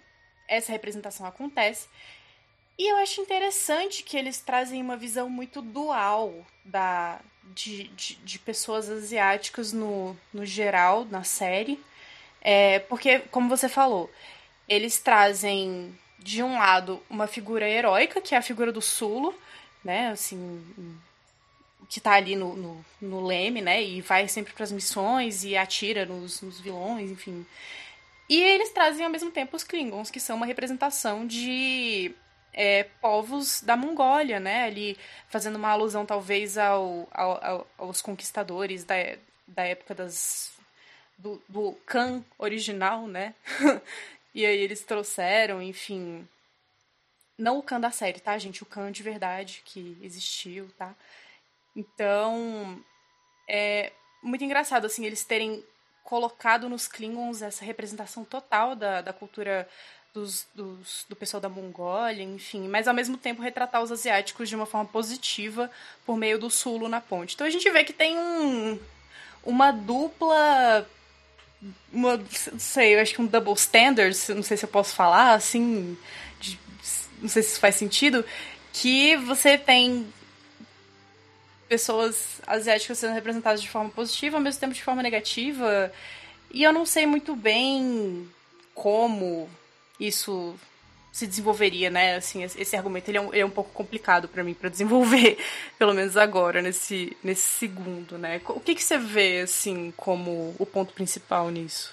[0.49, 1.88] essa representação acontece.
[2.79, 7.21] E eu acho interessante que eles trazem uma visão muito dual da,
[7.54, 11.78] de, de, de pessoas asiáticas no, no geral, na série.
[12.40, 14.10] É, porque, como você falou,
[14.68, 19.34] eles trazem, de um lado, uma figura heróica, que é a figura do Sulo,
[19.84, 20.08] né?
[20.08, 20.64] Assim,
[21.88, 23.82] que tá ali no, no, no leme, né?
[23.82, 27.44] E vai sempre para as missões e atira nos, nos vilões, enfim.
[28.28, 32.14] E eles trazem ao mesmo tempo os Klingons, que são uma representação de
[32.52, 34.64] é, povos da Mongólia, né?
[34.64, 34.96] Ali
[35.28, 38.94] fazendo uma alusão talvez ao, ao, aos conquistadores da,
[39.46, 40.52] da época das
[41.18, 43.34] do, do Khan original, né?
[44.34, 46.26] e aí eles trouxeram, enfim,
[47.36, 48.62] não o Khan da série, tá, gente?
[48.62, 50.94] O Khan de verdade que existiu, tá?
[51.76, 52.82] Então,
[53.48, 55.64] é, muito engraçado, assim, eles terem
[56.02, 59.68] colocado nos Klingons essa representação total da, da cultura
[60.12, 64.57] dos, dos, do pessoal da Mongólia, enfim, mas ao mesmo tempo retratar os asiáticos de
[64.57, 65.70] uma forma positiva
[66.05, 67.35] por meio do Sulo na ponte.
[67.35, 68.79] Então a gente vê que tem um,
[69.44, 70.88] uma dupla.
[71.92, 75.35] Uma, não sei, eu acho que um double standard, não sei se eu posso falar,
[75.35, 75.96] assim,
[76.40, 76.59] de,
[77.20, 78.25] não sei se isso faz sentido,
[78.73, 80.11] que você tem
[81.68, 85.92] pessoas asiáticas sendo representadas de forma positiva, ao mesmo tempo de forma negativa.
[86.51, 88.29] E eu não sei muito bem
[88.75, 89.49] como
[90.00, 90.58] isso
[91.12, 92.16] se desenvolveria, né?
[92.16, 95.38] Assim, esse argumento ele é um, ele é um pouco complicado para mim para desenvolver,
[95.78, 98.40] pelo menos agora nesse nesse segundo, né?
[98.48, 101.92] O que que você vê assim como o ponto principal nisso?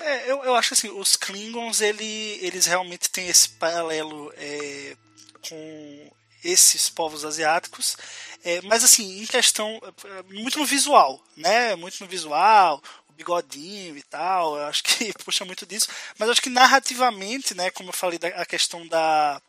[0.00, 4.96] É, eu, eu acho assim, os Klingons ele, eles realmente têm esse paralelo é,
[5.48, 6.10] com
[6.44, 7.96] esses povos asiáticos,
[8.44, 11.74] é, mas assim, em questão, é, muito no visual, né?
[11.74, 12.80] Muito no visual,
[13.18, 17.90] bigodinho e tal, eu acho que puxa muito disso, mas acho que narrativamente, né, como
[17.90, 19.42] eu falei da a questão da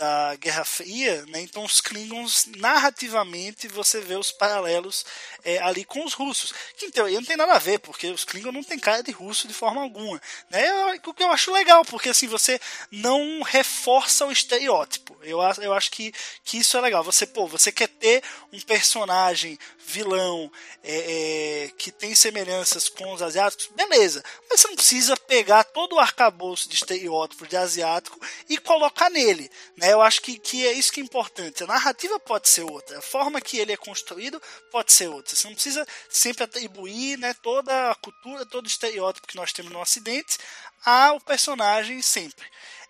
[0.00, 1.42] da Guerra Fria, né?
[1.42, 5.04] então os Klingons, narrativamente, você vê os paralelos
[5.44, 8.24] é, ali com os russos, que em teoria não tem nada a ver, porque os
[8.24, 10.18] Klingons não tem cara de russo de forma alguma.
[10.48, 10.94] Né?
[11.04, 12.58] O que eu acho legal, porque assim, você
[12.90, 15.18] não reforça o estereótipo.
[15.22, 17.04] Eu, eu acho que, que isso é legal.
[17.04, 19.58] Você, pô, você quer ter um personagem
[19.90, 20.50] vilão
[20.82, 24.22] é, é, que tem semelhanças com os asiáticos, beleza.
[24.48, 29.50] Mas você não precisa pegar todo o arcabouço de estereótipos de asiático e colocar nele.
[29.76, 29.92] Né?
[29.92, 31.64] Eu acho que, que é isso que é importante.
[31.64, 35.34] A narrativa pode ser outra, a forma que ele é construído pode ser outra.
[35.34, 39.72] Você não precisa sempre atribuir né, toda a cultura, todo o estereótipo que nós temos
[39.72, 40.38] no Ocidente
[40.84, 42.46] ao personagem sempre.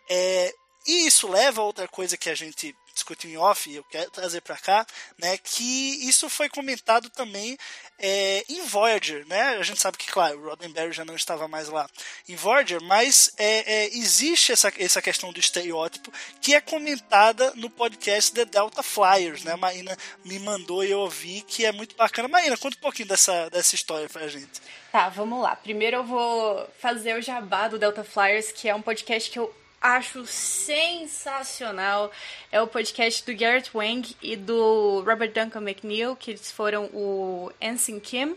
[0.09, 0.55] É,
[0.87, 4.41] e isso leva a outra coisa que a gente discutiu em off, eu quero trazer
[4.41, 4.87] para cá,
[5.19, 7.57] né, que isso foi comentado também
[7.99, 9.59] é, em Voyager, né?
[9.59, 11.87] A gente sabe que, claro, o Roddenberry já não estava mais lá
[12.29, 17.69] em Voyager, mas é, é, existe essa, essa questão do estereótipo que é comentada no
[17.69, 19.53] podcast The Delta Flyers, né?
[19.53, 22.27] A Marina me mandou e eu ouvi que é muito bacana.
[22.27, 24.63] Marina, conta um pouquinho dessa, dessa história pra gente.
[24.91, 25.55] Tá, vamos lá.
[25.55, 29.55] Primeiro eu vou fazer o jabá do Delta Flyers, que é um podcast que eu
[29.81, 32.13] acho sensacional
[32.53, 37.51] é o podcast do Garrett Wang e do Robert Duncan McNeil, que eles foram o
[37.61, 38.37] Ensign Kim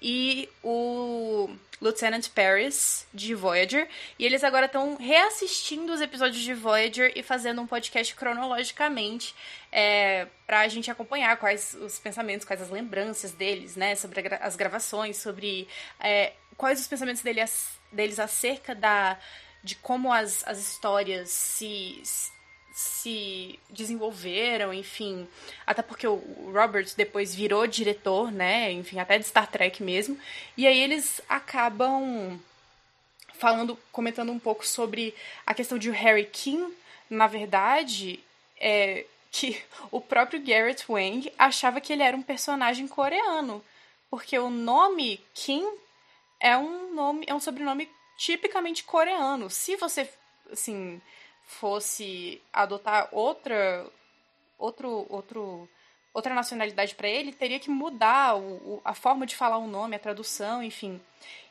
[0.00, 3.88] e o Lieutenant Paris de Voyager.
[4.18, 9.34] E eles agora estão reassistindo os episódios de Voyager e fazendo um podcast cronologicamente
[9.70, 14.56] é, para a gente acompanhar quais os pensamentos, quais as lembranças deles, né, sobre as
[14.56, 15.68] gravações, sobre
[16.00, 19.18] é, quais os pensamentos deles, deles acerca da
[19.68, 22.02] de como as, as histórias se,
[22.72, 25.28] se desenvolveram, enfim.
[25.66, 28.72] Até porque o Robert depois virou diretor, né?
[28.72, 30.18] Enfim, até de Star Trek mesmo.
[30.56, 32.40] E aí eles acabam
[33.34, 36.74] falando, comentando um pouco sobre a questão de Harry King,
[37.10, 38.20] na verdade,
[38.58, 43.62] é que o próprio Garrett Wang achava que ele era um personagem coreano,
[44.08, 45.62] porque o nome Kim
[46.40, 47.86] é um nome, é um sobrenome
[48.18, 49.48] tipicamente coreano.
[49.48, 50.10] Se você,
[50.52, 51.00] assim,
[51.46, 53.86] fosse adotar outra,
[54.58, 55.68] outro, outro,
[56.12, 59.96] outra nacionalidade para ele, teria que mudar o, o, a forma de falar o nome,
[59.96, 61.00] a tradução, enfim.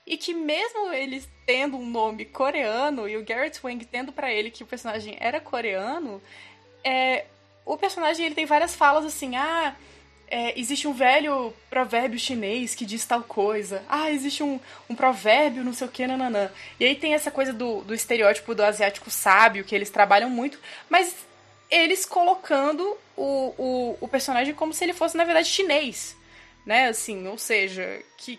[0.06, 4.51] E que mesmo ele tendo um nome coreano e o Garrett Wang tendo para ele
[4.51, 6.21] que o personagem era coreano,
[6.84, 7.25] é,
[7.65, 9.75] o personagem ele tem várias falas assim, ah,
[10.30, 13.84] é, existe um velho provérbio chinês que diz tal coisa.
[13.88, 14.60] Ah, existe um,
[14.90, 16.52] um provérbio, não sei o que, nananã.
[16.80, 20.60] E aí tem essa coisa do, do estereótipo do asiático sábio, que eles trabalham muito,
[20.90, 21.16] mas
[21.70, 26.16] eles colocando o, o, o personagem como se ele fosse, na verdade, chinês.
[26.66, 28.38] Né, assim, ou seja, que,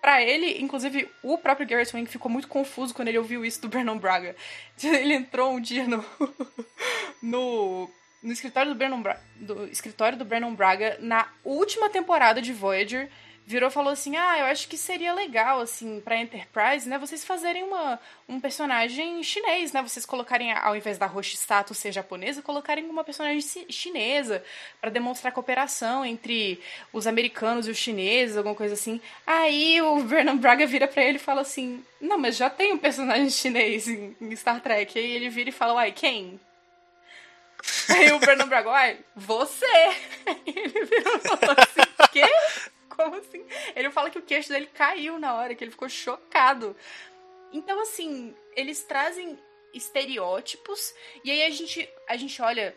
[0.00, 3.68] para ele, inclusive, o próprio Garrett Wang ficou muito confuso quando ele ouviu isso do
[3.68, 4.36] Brandon Braga.
[4.80, 6.04] Ele entrou um dia no,
[7.20, 7.90] no
[8.26, 13.08] no escritório do Brandon, Bra do escritório do Brandon Braga na última temporada de Voyager
[13.46, 17.62] virou falou assim: "Ah, eu acho que seria legal assim para Enterprise, né, vocês fazerem
[17.62, 22.84] uma um personagem chinês, né, vocês colocarem ao invés da Roshi Sato ser japonesa, colocarem
[22.90, 24.42] uma personagem chinesa
[24.80, 26.60] para demonstrar cooperação entre
[26.92, 29.00] os americanos e os chineses, alguma coisa assim".
[29.24, 32.78] Aí o Brandon Braga vira para ele e fala assim: "Não, mas já tem um
[32.78, 34.98] personagem chinês em, em Star Trek".
[34.98, 36.40] Aí ele vira e fala: "Uai, quem?"
[37.88, 39.66] Aí o Brandon Braga, ai, você!
[40.46, 42.24] Ele virou e assim, quê?
[42.88, 43.44] Como assim?
[43.74, 46.76] Ele fala que o queixo dele caiu na hora, que ele ficou chocado.
[47.52, 49.38] Então, assim, eles trazem
[49.72, 52.74] estereótipos, e aí a gente, a gente olha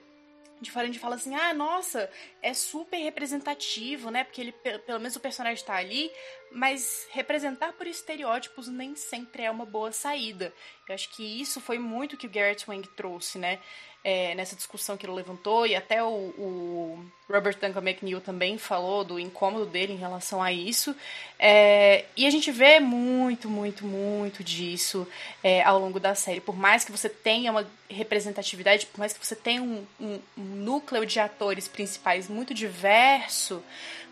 [0.62, 2.10] de fora a gente fala assim, ah, nossa,
[2.42, 4.24] é super representativo, né?
[4.24, 6.12] Porque ele, pelo menos o personagem tá ali,
[6.52, 10.54] mas representar por estereótipos nem sempre é uma boa saída.
[10.88, 13.60] Eu acho que isso foi muito que o Garrett Wang trouxe, né?
[14.04, 19.04] é, nessa discussão que ele levantou, e até o, o, Robert Duncan McNeil também falou
[19.04, 20.96] do incômodo dele em relação a isso.
[21.38, 25.08] É, e a gente vê muito, muito, muito disso
[25.44, 26.40] é, ao longo da série.
[26.40, 30.44] Por mais que você tenha uma representatividade, por mais que você tenha um, um, um
[30.44, 33.64] núcleo de atores principais muito diverso,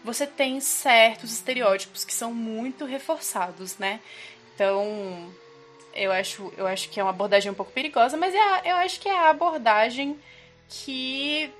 [0.03, 3.99] você tem certos estereótipos que são muito reforçados, né?
[4.53, 5.33] Então,
[5.93, 8.75] eu acho, eu acho que é uma abordagem um pouco perigosa, mas é a, eu
[8.77, 10.17] acho que é a abordagem
[10.69, 11.51] que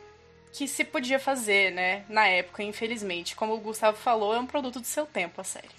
[0.54, 3.36] que se podia fazer, né, na época, infelizmente.
[3.36, 5.70] Como o Gustavo falou, é um produto do seu tempo, a série.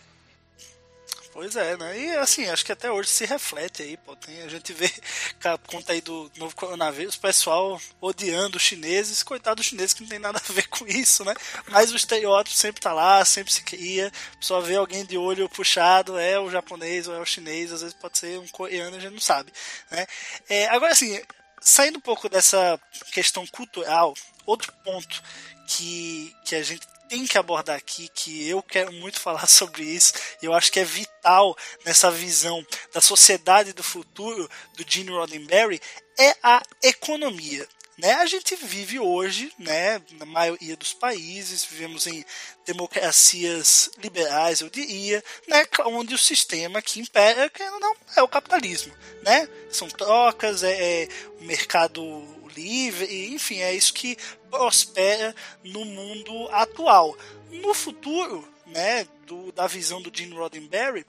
[1.38, 1.96] Pois é, né?
[1.96, 4.16] E assim, acho que até hoje se reflete aí, pô.
[4.16, 4.90] Tem, a gente vê,
[5.70, 10.08] conta aí do novo coronavírus, o pessoal odiando os chineses, coitado dos chineses que não
[10.08, 11.32] tem nada a ver com isso, né?
[11.68, 14.10] Mas o estereótipo sempre tá lá, sempre se cria.
[14.40, 17.94] Só vê alguém de olho puxado, é o japonês ou é o chinês, às vezes
[17.94, 19.52] pode ser um coreano, a gente não sabe,
[19.92, 20.08] né?
[20.48, 21.22] É, agora assim,
[21.60, 22.80] saindo um pouco dessa
[23.12, 24.12] questão cultural,
[24.44, 25.22] outro ponto
[25.68, 30.12] que, que a gente tem que abordar aqui, que eu quero muito falar sobre isso,
[30.42, 35.80] e eu acho que é vital nessa visão da sociedade do futuro do Gene Roddenberry,
[36.18, 37.66] é a economia.
[37.98, 38.12] Né?
[38.12, 42.24] A gente vive hoje, né, na maioria dos países, vivemos em
[42.64, 48.94] democracias liberais, eu diria, né, onde o sistema que impera não, é o capitalismo.
[49.22, 49.48] Né?
[49.68, 51.08] São trocas, é, é
[51.40, 54.16] o mercado livre, enfim, é isso que
[54.50, 55.34] prospera
[55.64, 57.16] no mundo atual.
[57.50, 61.06] No futuro, né, do, da visão do Gene Roddenberry,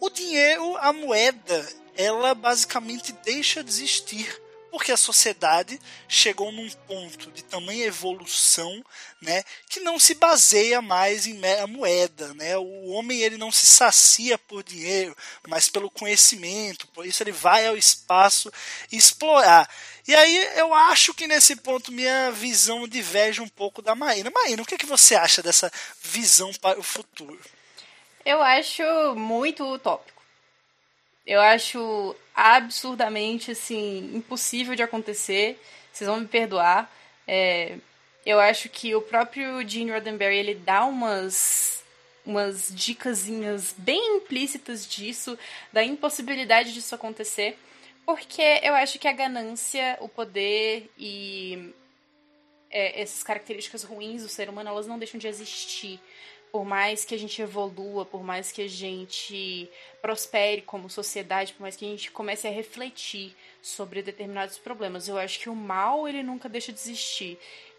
[0.00, 4.40] o dinheiro, a moeda, ela basicamente deixa de existir
[4.72, 8.82] porque a sociedade chegou num ponto de tamanha evolução,
[9.20, 12.56] né, que não se baseia mais em moeda, né?
[12.56, 15.14] O homem ele não se sacia por dinheiro,
[15.46, 16.88] mas pelo conhecimento.
[16.88, 18.50] Por isso ele vai ao espaço
[18.90, 19.68] explorar.
[20.08, 24.32] E aí eu acho que nesse ponto minha visão diverge um pouco da Maína.
[24.34, 27.38] Maína, o que, é que você acha dessa visão para o futuro?
[28.24, 28.82] Eu acho
[29.16, 30.22] muito utópico.
[31.26, 35.60] Eu acho absurdamente, assim, impossível de acontecer.
[35.92, 36.90] Vocês vão me perdoar.
[37.26, 37.76] É,
[38.24, 41.82] eu acho que o próprio Gene Roddenberry, ele dá umas
[42.24, 45.36] umas dicasinhas bem implícitas disso,
[45.72, 47.58] da impossibilidade disso acontecer,
[48.06, 51.74] porque eu acho que a ganância, o poder e
[52.70, 56.00] é, essas características ruins do ser humano, elas não deixam de existir
[56.52, 59.70] por mais que a gente evolua, por mais que a gente
[60.02, 65.16] prospere como sociedade, por mais que a gente comece a refletir sobre determinados problemas, eu
[65.16, 67.38] acho que o mal ele nunca deixa de existir.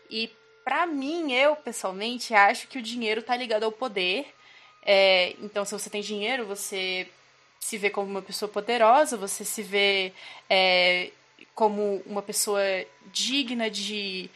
[0.10, 0.32] E
[0.66, 4.26] para mim, eu pessoalmente acho que o dinheiro está ligado ao poder.
[4.82, 7.08] É, então, se você tem dinheiro, você
[7.60, 10.12] se vê como uma pessoa poderosa, você se vê
[10.50, 11.12] é,
[11.54, 12.62] como uma pessoa
[13.12, 14.30] digna de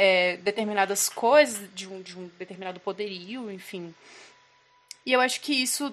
[0.00, 3.92] é, determinadas coisas, de um, de um determinado poderio, enfim.
[5.04, 5.92] E eu acho que isso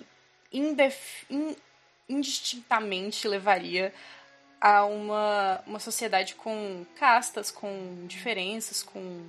[0.54, 0.76] in,
[2.08, 3.92] indistintamente levaria
[4.62, 9.26] a uma, uma sociedade com castas, com diferenças, com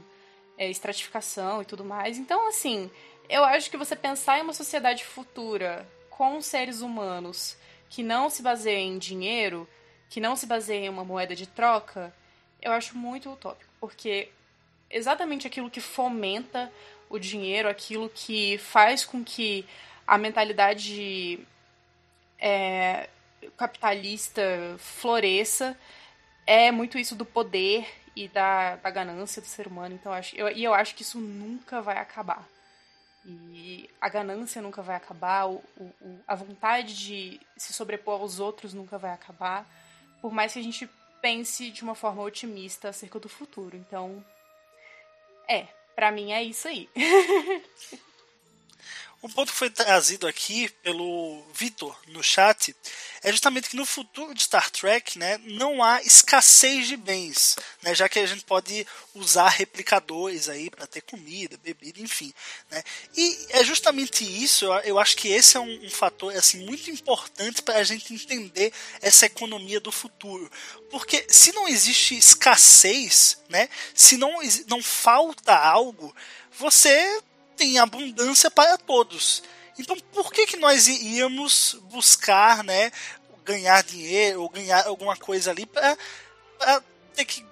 [0.58, 2.18] é, estratificação e tudo mais.
[2.18, 2.90] Então, assim,
[3.30, 7.56] eu acho que você pensar em uma sociedade futura com seres humanos
[7.88, 9.66] que não se baseia em dinheiro,
[10.10, 12.14] que não se baseia em uma moeda de troca,
[12.60, 14.28] eu acho muito utópico, porque
[14.90, 16.72] exatamente aquilo que fomenta
[17.08, 19.66] o dinheiro, aquilo que faz com que
[20.06, 21.38] a mentalidade
[22.38, 23.08] é,
[23.56, 24.42] capitalista
[24.78, 25.76] floresça,
[26.46, 29.94] é muito isso do poder e da, da ganância do ser humano.
[29.94, 32.46] Então, eu acho, eu, e eu acho que isso nunca vai acabar.
[33.26, 38.72] E a ganância nunca vai acabar, o, o, a vontade de se sobrepor aos outros
[38.72, 39.66] nunca vai acabar,
[40.22, 40.88] por mais que a gente
[41.20, 43.76] pense de uma forma otimista acerca do futuro.
[43.76, 44.24] Então,
[45.48, 46.88] é, para mim é isso aí.
[49.26, 52.76] Um ponto que foi trazido aqui pelo Vitor no chat
[53.24, 57.92] é justamente que no futuro de Star Trek né, não há escassez de bens, né,
[57.92, 58.86] já que a gente pode
[59.16, 62.32] usar replicadores aí para ter comida, bebida, enfim.
[62.70, 62.80] Né.
[63.16, 67.62] E é justamente isso, eu, acho que esse é um, um fator assim, muito importante
[67.62, 70.48] para a gente entender essa economia do futuro.
[70.88, 76.14] Porque se não existe escassez, né, se não, não falta algo,
[76.56, 77.20] você
[77.56, 79.42] tem abundância para todos.
[79.78, 82.90] Então, por que, que nós íamos buscar, né,
[83.44, 85.96] ganhar dinheiro ou ganhar alguma coisa ali para
[87.14, 87.44] ter que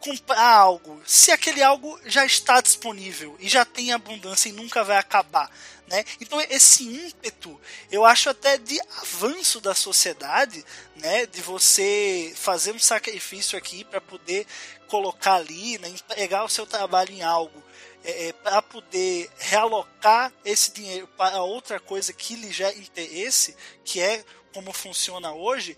[0.00, 4.96] comprar algo se aquele algo já está disponível e já tem abundância e nunca vai
[4.96, 5.50] acabar?
[5.86, 6.04] Né?
[6.20, 7.60] Então esse ímpeto,
[7.90, 10.64] eu acho até de avanço da sociedade,
[10.96, 11.26] né?
[11.26, 14.46] de você fazer um sacrifício aqui para poder
[14.88, 15.88] colocar ali, né?
[15.88, 17.62] empregar o seu trabalho em algo.
[18.04, 24.00] É, é para poder realocar esse dinheiro para outra coisa que lhe gera interesse, que
[24.00, 25.76] é como funciona hoje,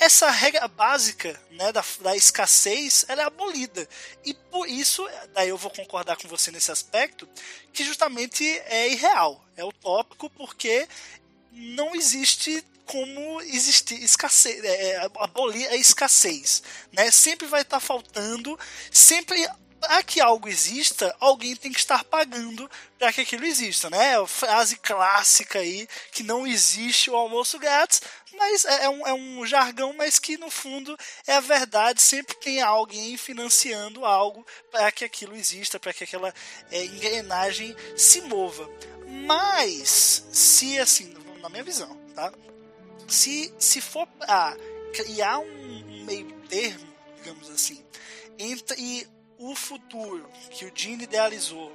[0.00, 3.86] essa regra básica né, da, da escassez ela é abolida.
[4.24, 7.28] E por isso, daí eu vou concordar com você nesse aspecto,
[7.72, 10.88] que justamente é irreal, é utópico, porque
[11.52, 16.62] não existe como existir escassez, é, é abolir a escassez.
[16.90, 17.10] Né?
[17.10, 18.58] Sempre vai estar tá faltando,
[18.90, 19.46] sempre
[19.80, 24.14] para que algo exista, alguém tem que estar pagando para que aquilo exista, né?
[24.14, 28.02] É frase clássica aí que não existe o almoço grátis,
[28.34, 32.02] mas é, é, um, é um jargão, mas que no fundo é a verdade.
[32.02, 36.32] Sempre tem alguém financiando algo para que aquilo exista, para que aquela
[36.70, 38.68] é, engrenagem se mova.
[39.26, 42.32] Mas se assim, na minha visão, tá?
[43.08, 44.56] Se se for para
[44.92, 47.82] criar um meio termo, digamos assim,
[48.38, 49.08] entre
[49.40, 51.72] o futuro que o Gene idealizou,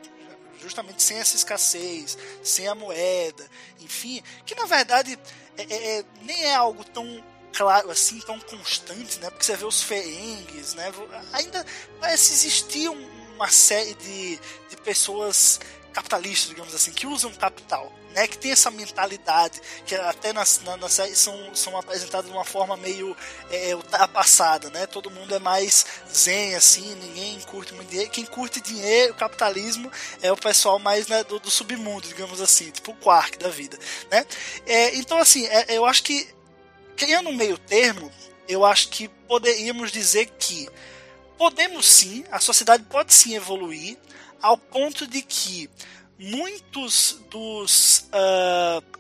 [0.62, 3.50] justamente sem essa escassez, sem a moeda,
[3.82, 5.18] enfim, que na verdade
[5.58, 9.30] é, é, é, nem é algo tão claro assim, tão constante, né?
[9.30, 10.92] Porque você vê os ferengues, né?
[11.34, 11.66] Ainda
[12.00, 14.40] parece existir uma série de,
[14.70, 15.60] de pessoas
[15.96, 20.44] capitalistas, digamos assim, que usam capital, né, que tem essa mentalidade, que até na,
[20.78, 23.16] na, são, são apresentadas de uma forma meio
[23.50, 24.86] é, ultrapassada, né?
[24.88, 28.12] Todo mundo é mais zen, assim, ninguém curte muito dinheiro.
[28.12, 29.90] Quem curte dinheiro, capitalismo,
[30.22, 33.80] é o pessoal mais né, do, do, submundo, digamos assim, tipo o Quark da vida,
[34.12, 34.26] né?
[34.66, 36.28] É, então, assim, é, eu acho que
[36.98, 38.12] criando um meio termo,
[38.50, 40.68] eu acho que poderíamos dizer que
[41.38, 43.98] podemos sim, a sociedade pode sim evoluir,
[44.46, 45.68] ao ponto de que
[46.20, 48.08] muitos dos.
[48.14, 49.00] Uh,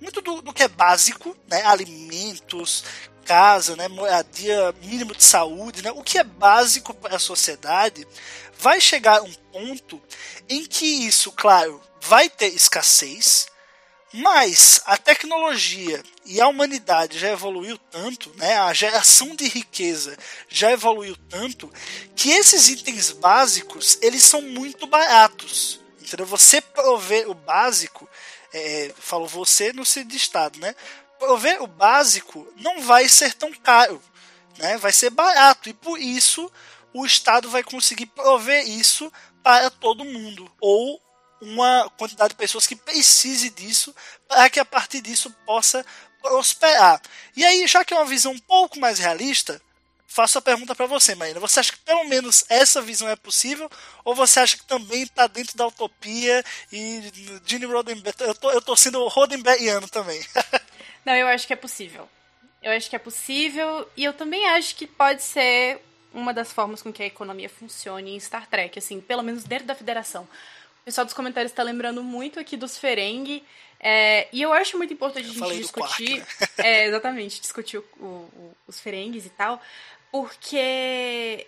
[0.00, 1.62] muito do, do, que é básico, né?
[1.64, 2.84] alimentos,
[3.24, 3.88] casa, né?
[3.88, 5.90] moradia, mínimo de saúde, né?
[5.90, 8.06] o que é básico para a sociedade,
[8.56, 10.00] vai chegar um ponto
[10.48, 13.48] em que isso, claro, vai ter escassez,
[14.12, 18.56] mas a tecnologia e a humanidade já evoluiu tanto, né?
[18.58, 20.16] A geração de riqueza
[20.48, 21.72] já evoluiu tanto
[22.16, 25.80] que esses itens básicos eles são muito baratos.
[26.00, 26.26] Entendeu?
[26.26, 28.08] Você prover o básico,
[28.52, 30.74] é, falo você no de estado, né?
[31.18, 34.02] Prover o básico não vai ser tão caro,
[34.58, 34.76] né?
[34.78, 36.50] Vai ser barato e por isso
[36.92, 41.00] o estado vai conseguir prover isso para todo mundo ou
[41.40, 43.94] uma quantidade de pessoas que precise disso
[44.28, 45.84] para que a partir disso possa
[46.20, 47.00] prosperar.
[47.36, 49.60] E aí, já que é uma visão um pouco mais realista,
[50.06, 51.40] faço a pergunta para você, Marina.
[51.40, 53.70] Você acha que pelo menos essa visão é possível?
[54.04, 58.16] Ou você acha que também está dentro da utopia e Gene Roddenberry...
[58.20, 60.20] Eu tô, eu tô sendo Roddenberryano também.
[61.06, 62.08] Não, eu acho que é possível.
[62.62, 65.80] Eu acho que é possível e eu também acho que pode ser
[66.12, 69.66] uma das formas com que a economia funcione em Star Trek, assim, pelo menos dentro
[69.66, 70.28] da federação.
[70.90, 73.44] O pessoal dos comentários está lembrando muito aqui dos Ferengi.
[73.78, 76.18] É, e eu acho muito importante a gente discutir.
[76.18, 76.48] Quark, né?
[76.58, 79.62] é, exatamente, discutir o, o, os Ferengues e tal.
[80.10, 81.46] Porque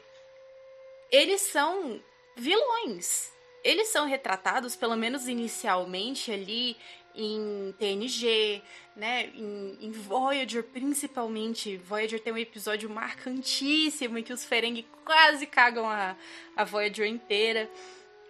[1.11, 2.01] eles são
[2.37, 3.33] vilões.
[3.65, 6.77] Eles são retratados, pelo menos inicialmente, ali
[7.17, 8.63] em TNG,
[8.95, 9.29] né?
[9.35, 11.79] Em, em, Voyager, principalmente.
[11.79, 16.15] Voyager tem um episódio marcantíssimo em que os Ferengi quase cagam a,
[16.55, 17.69] a Voyager inteira.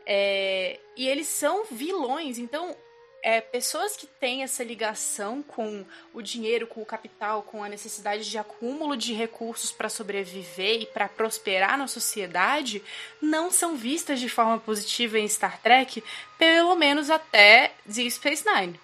[0.07, 2.77] É, e eles são vilões, então
[3.23, 8.29] é, pessoas que têm essa ligação com o dinheiro, com o capital, com a necessidade
[8.29, 12.83] de acúmulo de recursos para sobreviver e para prosperar na sociedade,
[13.21, 16.03] não são vistas de forma positiva em Star Trek,
[16.37, 18.81] pelo menos até Deep Space Nine.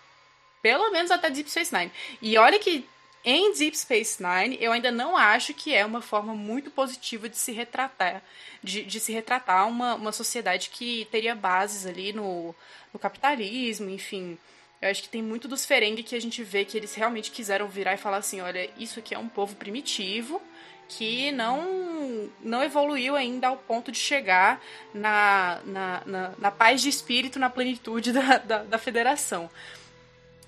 [0.63, 1.91] Pelo menos até Deep Space Nine.
[2.23, 2.89] E olha que
[3.31, 7.37] em Deep Space Nine, eu ainda não acho que é uma forma muito positiva de
[7.37, 8.23] se retratar,
[8.65, 12.55] de, de se retratar uma, uma sociedade que teria bases ali no,
[12.91, 14.39] no capitalismo, enfim.
[14.81, 17.69] Eu acho que tem muito dos Ferengi que a gente vê que eles realmente quiseram
[17.69, 20.41] virar e falar assim, olha, isso aqui é um povo primitivo
[20.89, 24.59] que não não evoluiu ainda ao ponto de chegar
[24.95, 29.51] na, na, na, na paz de espírito, na plenitude da, da, da federação.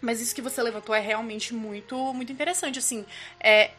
[0.00, 3.04] Mas isso que você levantou é realmente muito, muito interessante, assim,
[3.38, 3.72] é,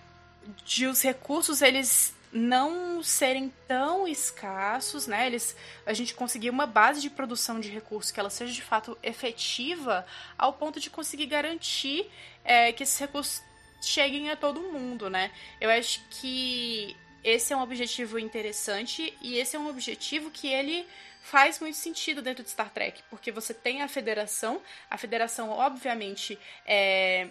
[0.66, 5.28] de os recursos eles não serem tão escassos, né?
[5.28, 5.56] Eles,
[5.86, 10.06] a gente conseguir uma base de produção de recursos que ela seja de fato efetiva,
[10.38, 12.10] ao ponto de conseguir garantir
[12.44, 13.42] é, que esses recursos
[13.82, 15.32] cheguem a todo mundo, né?
[15.60, 20.88] Eu acho que esse é um objetivo interessante e esse é um objetivo que ele
[21.22, 26.38] faz muito sentido dentro de Star Trek, porque você tem a federação, a federação, obviamente,
[26.66, 27.28] é,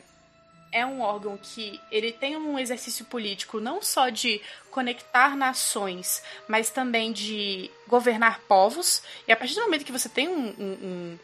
[0.73, 6.71] é um órgão que ele tem um exercício político não só de conectar nações, mas
[6.71, 9.03] também de governar povos.
[9.27, 11.19] E a partir do momento que você tem um, um, um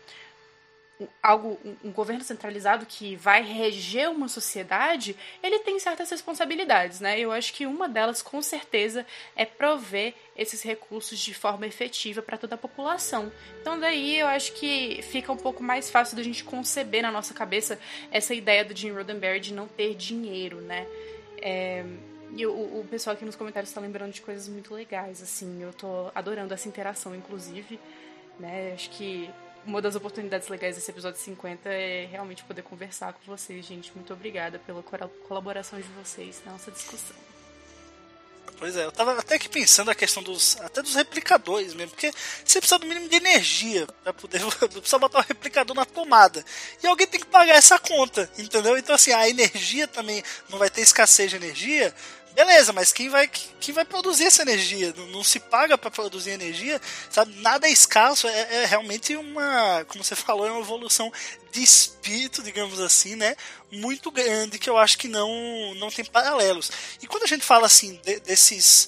[1.22, 7.18] algo um, governo centralizado que vai reger uma sociedade, ele tem certas responsabilidades, né?
[7.18, 12.38] Eu acho que uma delas, com certeza, é prover esses recursos de forma efetiva para
[12.38, 13.30] toda a população.
[13.60, 17.34] Então daí eu acho que fica um pouco mais fácil da gente conceber na nossa
[17.34, 17.78] cabeça
[18.10, 20.86] essa ideia do Jim Roddenberry de não ter dinheiro, né?
[21.38, 21.84] É...
[22.34, 25.62] E o, o pessoal aqui nos comentários está lembrando de coisas muito legais, assim.
[25.62, 27.78] Eu tô adorando essa interação, inclusive.
[28.38, 28.72] Né?
[28.74, 29.30] Acho que
[29.66, 33.92] uma das oportunidades legais desse episódio 50 é realmente poder conversar com vocês, gente.
[33.94, 34.82] Muito obrigada pela
[35.28, 37.16] colaboração de vocês na nossa discussão.
[38.58, 40.56] Pois é, eu tava até aqui pensando a questão dos.
[40.60, 42.10] até dos replicadores mesmo, porque
[42.44, 44.40] você precisa do mínimo de energia para poder.
[44.70, 46.42] precisa botar um replicador na tomada.
[46.82, 48.78] E alguém tem que pagar essa conta, entendeu?
[48.78, 51.94] Então assim, a energia também não vai ter escassez de energia,
[52.36, 54.92] Beleza, mas quem vai, quem vai produzir essa energia?
[54.94, 56.78] Não, não se paga para produzir energia,
[57.08, 57.34] sabe?
[57.40, 61.10] Nada é escasso, é, é, realmente uma, como você falou, é uma evolução
[61.50, 63.34] de espírito, digamos assim, né?
[63.72, 66.70] Muito grande que eu acho que não, não tem paralelos.
[67.00, 68.86] E quando a gente fala assim de, desses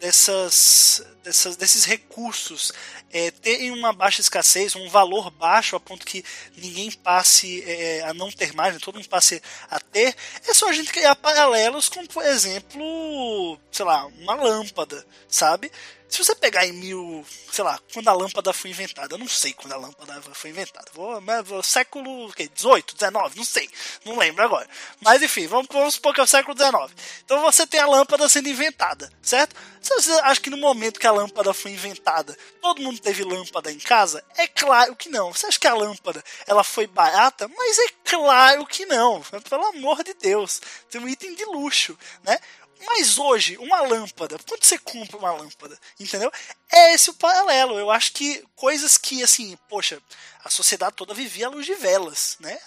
[0.00, 2.72] dessas, dessas, desses recursos
[3.12, 6.24] é, terem uma baixa escassez, um valor baixo a ponto que
[6.56, 10.16] ninguém passe é, a não ter mais, né, todo mundo passe a ter,
[10.48, 15.70] é só a gente criar paralelos com, por exemplo, sei lá, uma lâmpada, sabe?
[16.10, 19.52] Se você pegar em mil, sei lá, quando a lâmpada foi inventada, eu não sei
[19.52, 23.70] quando a lâmpada foi inventada, vou, vou século okay, 18, 19, não sei,
[24.04, 24.68] não lembro agora.
[25.00, 26.92] Mas enfim, vamos, vamos supor que é o século 19.
[27.24, 29.54] Então você tem a lâmpada sendo inventada, certo?
[29.80, 33.78] Você acha que no momento que a lâmpada foi inventada, todo mundo teve lâmpada em
[33.78, 34.22] casa?
[34.36, 35.32] É claro que não.
[35.32, 37.48] Você acha que a lâmpada ela foi barata?
[37.48, 39.22] Mas é claro que não.
[39.48, 42.38] Pelo amor de Deus, tem um item de luxo, né?
[42.86, 45.78] Mas hoje, uma lâmpada, quanto você compra uma lâmpada?
[45.98, 46.30] Entendeu?
[46.70, 47.78] É esse o paralelo.
[47.78, 50.00] Eu acho que coisas que, assim, poxa,
[50.44, 52.58] a sociedade toda vivia à luz de velas, né?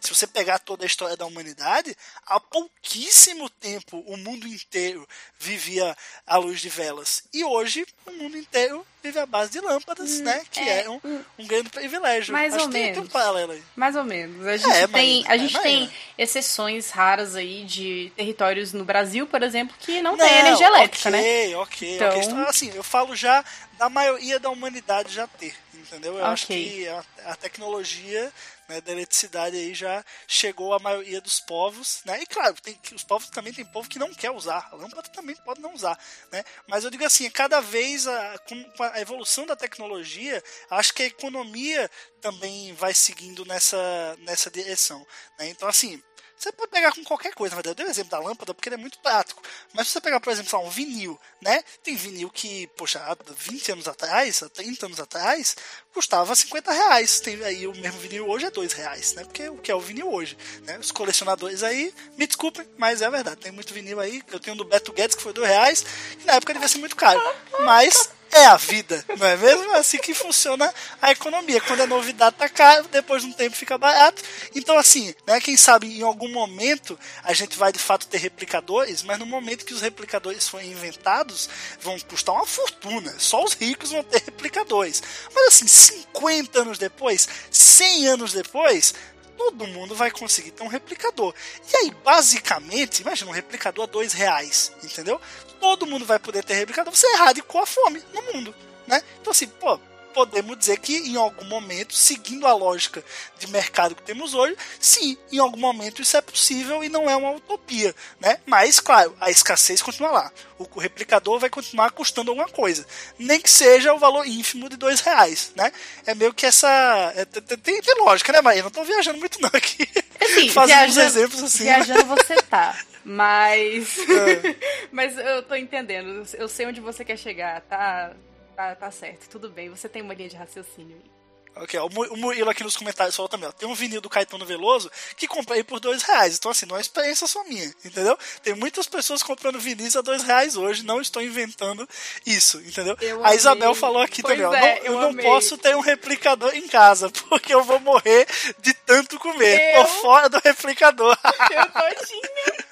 [0.00, 1.96] se você pegar toda a história da humanidade,
[2.26, 5.06] há pouquíssimo tempo o mundo inteiro
[5.38, 5.96] vivia
[6.26, 7.24] à luz de velas.
[7.32, 10.42] E hoje o mundo inteiro vive à base de lâmpadas, hum, né?
[10.50, 11.00] Que é, é um,
[11.38, 12.32] um, grande privilégio.
[12.32, 12.96] Mais Acho ou menos.
[12.96, 13.62] Tem um paralelo aí.
[13.74, 14.46] Mais ou menos.
[14.46, 19.42] A gente é, tem, a gente tem exceções raras aí de territórios no Brasil, por
[19.42, 21.56] exemplo, que não, não tem energia elétrica, okay, né?
[21.56, 22.22] Ok, ok.
[22.22, 23.44] Então, assim, eu falo já
[23.78, 25.54] da maioria da humanidade já ter
[25.86, 26.14] entendeu?
[26.14, 26.32] Eu okay.
[26.32, 28.32] acho que a, a tecnologia
[28.68, 32.20] né, da eletricidade aí já chegou à maioria dos povos, né?
[32.20, 35.36] E claro, tem, os povos também tem povo que não quer usar, a lâmpada também
[35.36, 35.98] pode não usar,
[36.32, 36.44] né?
[36.66, 41.06] Mas eu digo assim, cada vez a, com a evolução da tecnologia, acho que a
[41.06, 45.06] economia também vai seguindo nessa, nessa direção,
[45.38, 45.48] né?
[45.48, 46.02] Então assim,
[46.38, 47.72] você pode pegar com qualquer coisa, na verdade.
[47.72, 49.42] Eu dei o exemplo da lâmpada porque ele é muito prático.
[49.72, 51.64] Mas se você pegar, por exemplo, um vinil, né?
[51.82, 55.56] Tem vinil que, poxa, há 20 anos atrás, há 30 anos atrás,
[55.94, 57.20] custava 50 reais.
[57.20, 59.24] Tem aí o mesmo vinil hoje é 2 reais, né?
[59.24, 60.78] Porque o que é o vinil hoje, né?
[60.78, 63.40] Os colecionadores aí, me desculpem, mas é verdade.
[63.40, 64.22] Tem muito vinil aí.
[64.30, 65.84] Eu tenho do Beto Guedes que foi 2 reais,
[66.20, 67.20] e na época devia ser muito caro.
[67.64, 69.74] Mas é a vida, não é mesmo?
[69.74, 71.60] É assim que funciona a economia.
[71.60, 74.22] Quando a novidade tá caro, depois de um tempo fica barato.
[74.54, 79.02] Então, assim, né, quem sabe em algum momento a gente vai de fato ter replicadores,
[79.02, 81.48] mas no momento que os replicadores forem inventados,
[81.80, 83.14] vão custar uma fortuna.
[83.18, 85.02] Só os ricos vão ter replicadores.
[85.34, 88.94] Mas assim, 50 anos depois, 100 anos depois,
[89.36, 91.34] todo mundo vai conseguir ter um replicador.
[91.72, 95.20] E aí, basicamente, imagina um replicador a dois reais, entendeu?
[95.60, 96.94] Todo mundo vai poder ter replicador.
[96.94, 98.54] Você erradicou a fome no mundo,
[98.86, 99.02] né?
[99.20, 99.78] Então assim, pô,
[100.16, 103.04] podemos dizer que em algum momento, seguindo a lógica
[103.38, 107.14] de mercado que temos hoje, sim, em algum momento isso é possível e não é
[107.14, 108.38] uma utopia, né?
[108.46, 110.32] Mas, claro, a escassez continua lá.
[110.58, 112.86] O replicador vai continuar custando alguma coisa,
[113.18, 115.70] nem que seja o valor ínfimo de dois reais, né?
[116.06, 118.62] É meio que essa é, tem, tem, lógica, né, Maria?
[118.62, 119.86] Não estou viajando muito não aqui.
[120.18, 121.64] Assim, Fazendo uns exemplos assim.
[121.64, 122.74] Viajando você tá.
[123.08, 123.98] Mas.
[124.00, 124.56] É.
[124.90, 126.26] mas eu tô entendendo.
[126.34, 128.12] Eu sei onde você quer chegar, tá?
[128.56, 129.68] Tá, tá certo, tudo bem.
[129.68, 131.16] Você tem uma linha de raciocínio aí.
[131.58, 134.90] Ok, o Murilo aqui nos comentários falou também, ó, tem um vinil do Caetano Veloso
[135.16, 136.36] que comprei por dois reais.
[136.36, 138.18] Então, assim, não é experiência só minha, entendeu?
[138.42, 141.88] Tem muitas pessoas comprando vinis a dois reais hoje, não estou inventando
[142.26, 142.94] isso, entendeu?
[143.00, 145.74] Eu a Isabel falou aqui pois também, ó, é, não, eu, eu não posso ter
[145.74, 148.26] um replicador em casa, porque eu vou morrer
[148.58, 149.76] de tanto comer.
[149.76, 149.84] Eu?
[149.84, 151.16] Tô fora do replicador.
[151.50, 152.65] Eu todinha.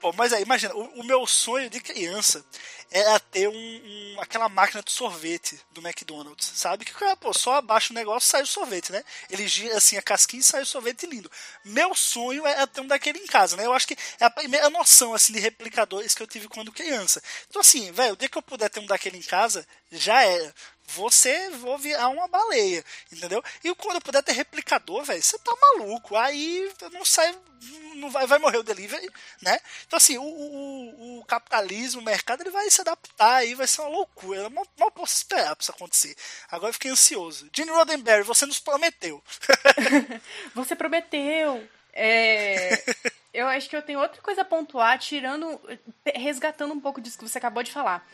[0.00, 2.44] Pô, mas aí, imagina, o, o meu sonho de criança
[2.90, 6.84] era ter um, um, aquela máquina de sorvete do McDonald's, sabe?
[6.84, 9.02] Que pô, só abaixa o negócio sai o sorvete, né?
[9.28, 11.30] Ele gira assim a casquinha e sai o sorvete lindo.
[11.64, 13.66] Meu sonho é ter um daquele em casa, né?
[13.66, 17.22] Eu acho que é a primeira noção assim de replicadores que eu tive quando criança.
[17.48, 20.54] Então assim, velho, o dia que eu puder ter um daquele em casa, já era
[20.86, 23.42] você vou virar uma baleia, entendeu?
[23.64, 26.16] E quando eu puder ter replicador, velho, você tá maluco.
[26.16, 27.36] Aí não sai,
[27.96, 29.10] não vai, vai morrer o delivery,
[29.42, 29.58] né?
[29.86, 33.80] Então assim, o, o, o capitalismo, o mercado, ele vai se adaptar aí, vai ser
[33.80, 34.40] uma loucura.
[34.40, 36.16] Eu mal, mal posso esperar pra isso acontecer.
[36.50, 37.50] Agora eu fiquei ansioso.
[37.52, 39.22] Gene Roddenberry, você nos prometeu.
[40.54, 41.68] você prometeu.
[41.92, 42.82] É,
[43.34, 45.60] eu acho que eu tenho outra coisa a pontuar, tirando,
[46.14, 48.06] resgatando um pouco disso que você acabou de falar.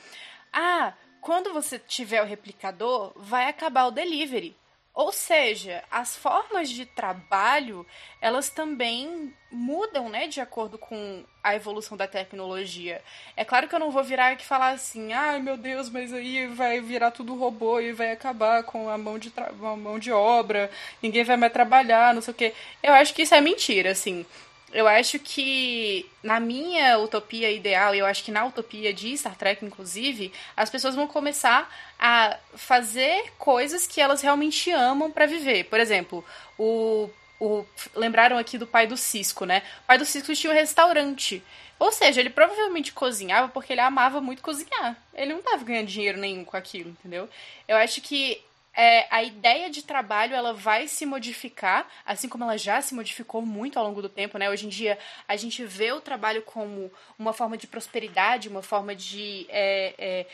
[0.52, 4.56] Ah, quando você tiver o replicador, vai acabar o delivery.
[4.92, 7.86] Ou seja, as formas de trabalho,
[8.20, 13.00] elas também mudam, né, de acordo com a evolução da tecnologia.
[13.34, 16.46] É claro que eu não vou virar e falar assim, ai meu Deus, mas aí
[16.48, 20.70] vai virar tudo robô e vai acabar com a mão de, a mão de obra,
[21.00, 22.52] ninguém vai mais trabalhar, não sei o quê.
[22.82, 24.26] Eu acho que isso é mentira, assim
[24.72, 29.36] eu acho que na minha utopia ideal, e eu acho que na utopia de Star
[29.36, 35.64] Trek, inclusive, as pessoas vão começar a fazer coisas que elas realmente amam para viver.
[35.64, 36.24] Por exemplo,
[36.58, 37.64] o, o.
[37.94, 39.62] Lembraram aqui do pai do Cisco, né?
[39.84, 41.42] O pai do Cisco tinha um restaurante.
[41.78, 44.96] Ou seja, ele provavelmente cozinhava porque ele amava muito cozinhar.
[45.12, 47.28] Ele não estava ganhando dinheiro nenhum com aquilo, entendeu?
[47.66, 48.40] Eu acho que
[48.74, 53.42] é, a ideia de trabalho ela vai se modificar, assim como ela já se modificou
[53.42, 54.48] muito ao longo do tempo, né?
[54.48, 54.98] Hoje em dia
[55.28, 60.26] a gente vê o trabalho como uma forma de prosperidade, uma forma de é, é,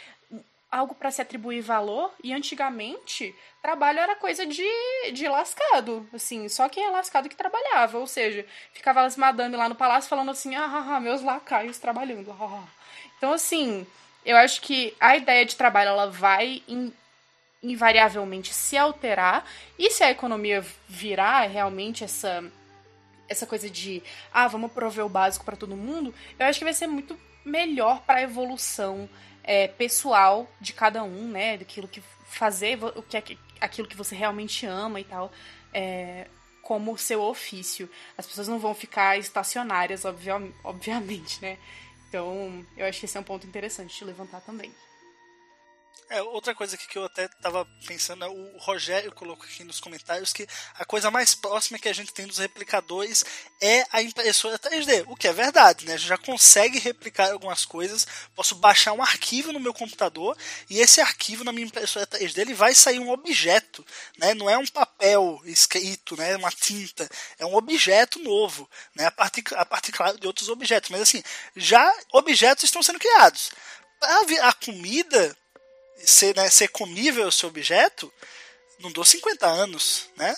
[0.71, 2.13] algo para se atribuir valor.
[2.23, 4.69] E antigamente trabalho era coisa de,
[5.13, 9.69] de lascado, assim, só quem é lascado que trabalhava, ou seja, ficava as madame lá
[9.69, 12.31] no palácio falando assim, ah, ah, meus lacaios trabalhando.
[12.41, 12.63] Ah.
[13.17, 13.85] Então assim,
[14.25, 16.93] eu acho que a ideia de trabalho ela vai em
[17.63, 19.45] invariavelmente se alterar.
[19.79, 22.45] E se a economia virar realmente essa
[23.29, 24.03] essa coisa de
[24.33, 28.01] ah vamos prover o básico para todo mundo eu acho que vai ser muito melhor
[28.01, 29.07] para a evolução
[29.45, 31.59] é, pessoal de cada um né?
[31.59, 33.23] Daquilo que fazer o que é
[33.61, 35.31] aquilo que você realmente ama e tal
[35.75, 36.27] é,
[36.63, 37.91] como seu ofício.
[38.17, 40.05] As pessoas não vão ficar estacionárias
[40.65, 41.59] obviamente né?
[42.09, 44.73] Então eu acho que esse é um ponto interessante de levantar também
[46.11, 49.79] é, outra coisa aqui que eu até tava pensando, é o Rogério colocou aqui nos
[49.79, 53.25] comentários que a coisa mais próxima que a gente tem dos replicadores
[53.61, 55.95] é a impressora 3D, o que é verdade, né?
[55.95, 60.37] A gente já consegue replicar algumas coisas, posso baixar um arquivo no meu computador
[60.71, 63.85] e esse arquivo na minha impressora 3D ele vai sair um objeto,
[64.17, 64.33] né?
[64.33, 66.37] Não é um papel escrito, né?
[66.37, 69.07] Uma tinta, é um objeto novo, né?
[69.07, 71.23] A partir, a partir claro, de outros objetos, mas assim,
[71.55, 73.51] já objetos estão sendo criados.
[74.01, 75.37] A, a comida
[76.05, 78.13] ser, né, ser comível objeto,
[78.79, 80.35] não dou 50 anos, né?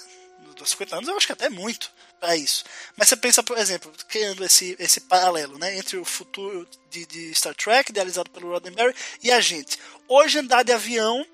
[0.46, 2.64] Não dou 50 anos eu acho que até é muito para isso.
[2.96, 7.34] Mas você pensa, por exemplo, criando esse, esse paralelo né, entre o futuro de, de
[7.34, 9.78] Star Trek, idealizado pelo Roddenberry, e a gente.
[10.06, 11.26] Hoje andar de avião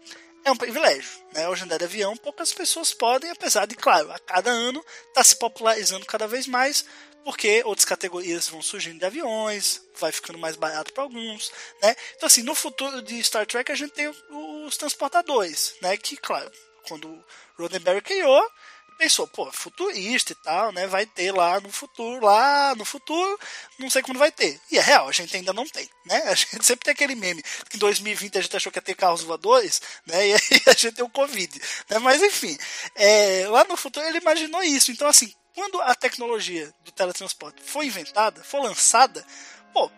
[0.44, 1.10] é um privilégio.
[1.32, 1.48] Né?
[1.48, 5.36] Hoje andar de avião poucas pessoas podem, apesar de, claro, a cada ano está se
[5.36, 6.84] popularizando cada vez mais,
[7.26, 11.50] porque outras categorias vão surgindo de aviões, vai ficando mais barato para alguns,
[11.82, 11.96] né?
[12.14, 15.96] Então assim, no futuro de Star Trek a gente tem os transportadores, né?
[15.96, 16.48] Que claro,
[16.86, 17.20] quando
[17.58, 18.48] Roddenberry criou,
[18.96, 20.86] pensou, pô, futurista e tal, né?
[20.86, 23.40] Vai ter lá no futuro, lá no futuro,
[23.76, 24.60] não sei quando vai ter.
[24.70, 26.22] E é real, a gente ainda não tem, né?
[26.26, 28.94] A gente sempre tem aquele meme que em 2020 a gente achou que ia ter
[28.94, 30.28] carros voadores, né?
[30.28, 31.60] E aí a gente tem o Covid,
[31.90, 31.98] né?
[31.98, 32.56] Mas enfim,
[32.94, 34.92] é, lá no futuro ele imaginou isso.
[34.92, 39.24] Então, assim, quando a tecnologia do teletransporte foi inventada, foi lançada,
[39.72, 39.90] pô,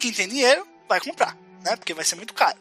[0.00, 1.76] quem tem dinheiro vai comprar, né?
[1.76, 2.58] Porque vai ser muito caro.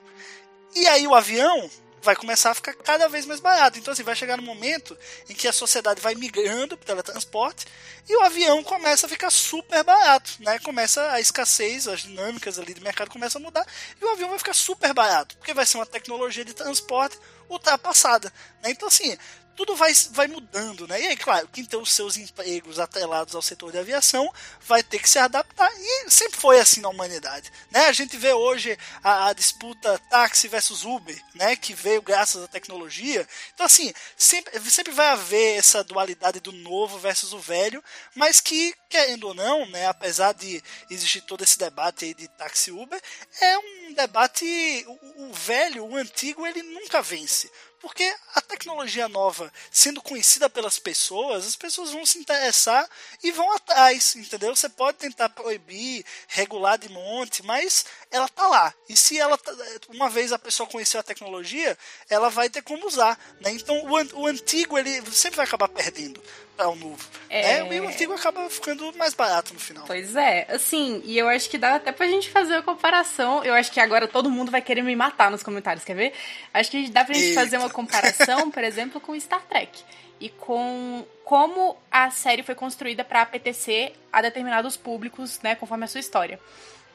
[0.76, 3.80] E aí o avião vai começar a ficar cada vez mais barato.
[3.80, 4.98] Então, assim, vai chegar no momento
[5.30, 7.66] em que a sociedade vai migrando para o teletransporte
[8.10, 10.60] e o avião começa a ficar super barato, né?
[10.60, 13.66] Começa a escassez, as dinâmicas ali do mercado começam a mudar
[14.02, 17.18] e o avião vai ficar super barato, porque vai ser uma tecnologia de transporte
[17.50, 18.72] ultrapassada, né?
[18.72, 19.18] Então, assim,
[19.56, 21.02] tudo vai, vai mudando, né?
[21.02, 24.32] E aí, claro, quem tem os seus empregos atrelados ao setor de aviação
[24.62, 25.70] vai ter que se adaptar.
[25.78, 27.86] E sempre foi assim na humanidade, né?
[27.86, 31.56] A gente vê hoje a, a disputa táxi versus Uber, né?
[31.56, 33.28] Que veio graças à tecnologia.
[33.54, 37.84] Então, assim, sempre, sempre vai haver essa dualidade do novo versus o velho,
[38.16, 39.88] mas que, querendo ou não, né?
[39.88, 43.02] Apesar de existir todo esse debate aí de táxi Uber,
[43.40, 44.86] é um debate...
[44.88, 47.50] O, o velho, o antigo, ele nunca vence
[47.82, 52.88] Porque a tecnologia nova, sendo conhecida pelas pessoas, as pessoas vão se interessar
[53.24, 54.56] e vão atrás, entendeu?
[54.56, 58.74] Você pode tentar proibir, regular de monte, mas ela tá lá.
[58.88, 59.52] E se ela tá,
[59.90, 61.76] uma vez a pessoa conheceu a tecnologia,
[62.08, 63.52] ela vai ter como usar, né?
[63.52, 66.22] Então o, o antigo ele sempre vai acabar perdendo
[66.62, 67.64] para o novo, É.
[67.64, 67.76] né?
[67.76, 69.84] E o antigo acaba ficando mais barato no final.
[69.88, 73.44] Pois é, assim, e eu acho que dá até pra gente fazer uma comparação.
[73.44, 76.14] Eu acho que agora todo mundo vai querer me matar nos comentários, quer ver?
[76.54, 77.42] Acho que dá pra gente Eita.
[77.42, 79.84] fazer uma comparação, por exemplo, com Star Trek.
[80.20, 85.88] E com como a série foi construída pra apetecer a determinados públicos, né, conforme a
[85.88, 86.40] sua história.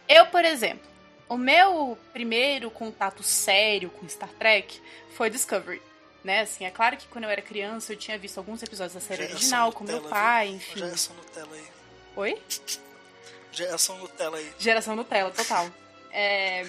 [0.09, 0.87] Eu, por exemplo,
[1.29, 4.81] o meu primeiro contato sério com Star Trek
[5.17, 5.83] foi Discovery.
[6.27, 9.01] Né, assim, é claro que quando eu era criança eu tinha visto alguns episódios da
[9.01, 10.57] série Geração original com meu Nutella, pai, viu?
[10.57, 10.79] enfim.
[10.81, 11.65] Geração Nutella aí.
[12.17, 12.43] Oi?
[13.53, 14.53] Geração Nutella aí.
[14.59, 15.71] Geração Nutella, total.
[16.11, 16.67] É,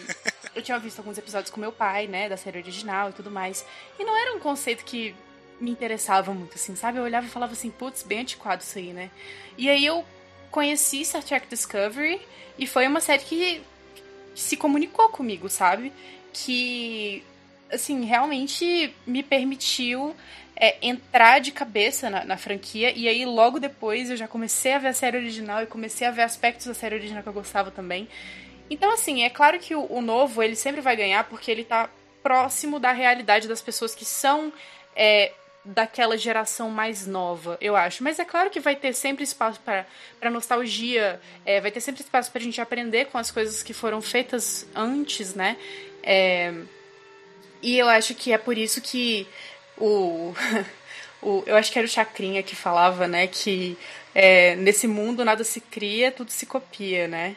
[0.53, 3.66] eu tinha visto alguns episódios com meu pai, né, da série original e tudo mais.
[3.97, 5.16] E não era um conceito que
[5.60, 6.99] me interessava muito, assim, sabe?
[6.99, 9.10] Eu olhava e falava assim, putz, bem antiquado isso aí, né?
[9.58, 10.05] E aí eu
[10.51, 12.22] conheci Star Trek Discovery
[12.60, 13.64] e foi uma série que
[14.36, 15.91] se comunicou comigo, sabe?
[16.32, 17.24] Que,
[17.72, 20.15] assim, realmente me permitiu
[20.55, 22.91] é, entrar de cabeça na, na franquia.
[22.95, 26.11] E aí, logo depois, eu já comecei a ver a série original e comecei a
[26.11, 28.07] ver aspectos da série original que eu gostava também.
[28.70, 31.89] Então, assim, é claro que o, o novo, ele sempre vai ganhar porque ele tá
[32.22, 34.51] próximo da realidade das pessoas que são
[34.95, 35.32] é,
[35.63, 38.03] daquela geração mais nova, eu acho.
[38.03, 42.32] Mas é claro que vai ter sempre espaço para nostalgia, é, vai ter sempre espaço
[42.32, 45.57] pra gente aprender com as coisas que foram feitas antes, né?
[46.01, 46.53] É,
[47.62, 49.28] e eu acho que é por isso que
[49.78, 50.34] o.
[51.22, 53.28] o eu acho que era o Chacrinha que falava, né?
[53.28, 53.78] Que
[54.14, 57.36] é, nesse mundo nada se cria, tudo se copia, né?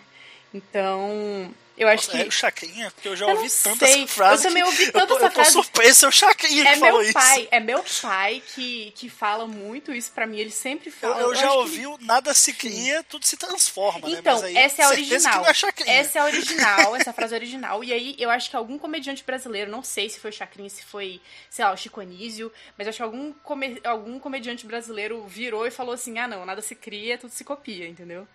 [0.53, 2.31] Então, eu acho Nossa, é o que.
[2.31, 2.91] Chacrinha?
[2.91, 3.73] Porque eu já Eu ouvi sei.
[3.73, 4.45] essa frase.
[4.45, 5.51] Eu também que ouvi tanto tô, essa eu tô frase.
[5.53, 7.13] surpreso, é o Chacrinha É que falou meu isso.
[7.13, 10.39] pai, é meu pai que, que fala muito isso pra mim.
[10.39, 11.21] Ele sempre Eu, fala.
[11.23, 14.19] eu já acho que- ouvi o nada se cria, tudo se transforma, né?
[14.19, 15.73] Então, Mas aí, essa é a certeza original.
[15.75, 15.97] Que é.
[15.97, 17.83] Essa é a original, essa frase é original.
[17.85, 20.83] E aí, eu acho que algum comediante brasileiro, não sei se foi o Chacrinha, se
[20.85, 25.67] foi, sei lá, o Chico Anísio, mas acho que algum, come- algum comediante brasileiro virou
[25.67, 28.27] e falou assim: ah, não, nada se cria, tudo se copia, entendeu?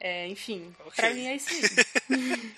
[0.00, 0.92] É, enfim, Ok.
[0.96, 1.76] pra mim é isso mesmo.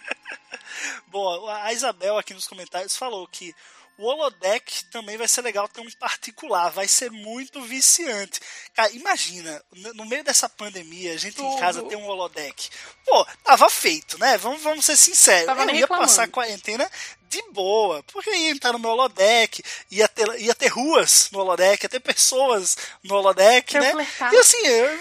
[1.08, 3.54] Bom, a Isabel aqui nos comentários falou que
[3.98, 8.40] o holodeck também vai ser legal ter um particular, vai ser muito viciante.
[8.74, 9.62] Cara, imagina,
[9.94, 11.58] no meio dessa pandemia, a gente em Tudo.
[11.58, 12.68] casa tem um holodeck.
[13.06, 14.36] Pô, tava feito, né?
[14.36, 15.46] Vamos, vamos ser sinceros.
[15.46, 16.08] Tava Eu ia reclamando.
[16.08, 16.90] passar a quarentena
[17.22, 21.82] de boa, porque ia entrar no meu holodeck, ia ter, ia ter ruas no holodeck,
[21.82, 23.92] ia ter pessoas no holodeck, né?
[23.92, 24.34] flertar.
[24.34, 24.98] E assim, Eu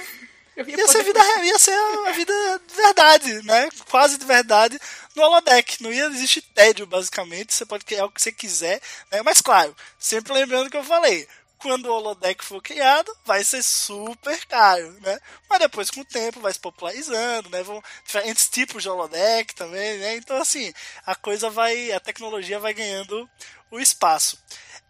[0.57, 1.77] ia ser, vida, ia ser
[2.07, 3.69] a vida de verdade, né?
[3.89, 4.79] Quase de verdade
[5.15, 5.81] no holodeck.
[5.83, 7.53] Não ia existir tédio, basicamente.
[7.53, 8.81] Você pode criar o que você quiser,
[9.11, 9.21] né?
[9.21, 11.27] Mas claro, sempre lembrando que eu falei.
[11.57, 15.17] Quando o holodeck for criado, vai ser super caro, né?
[15.49, 17.63] Mas depois, com o tempo, vai se popularizando, né?
[17.63, 20.15] Vão diferentes tipos de holodeck também, né?
[20.15, 20.71] Então, assim,
[21.05, 21.91] a coisa vai...
[21.91, 23.27] A tecnologia vai ganhando
[23.71, 24.37] o espaço.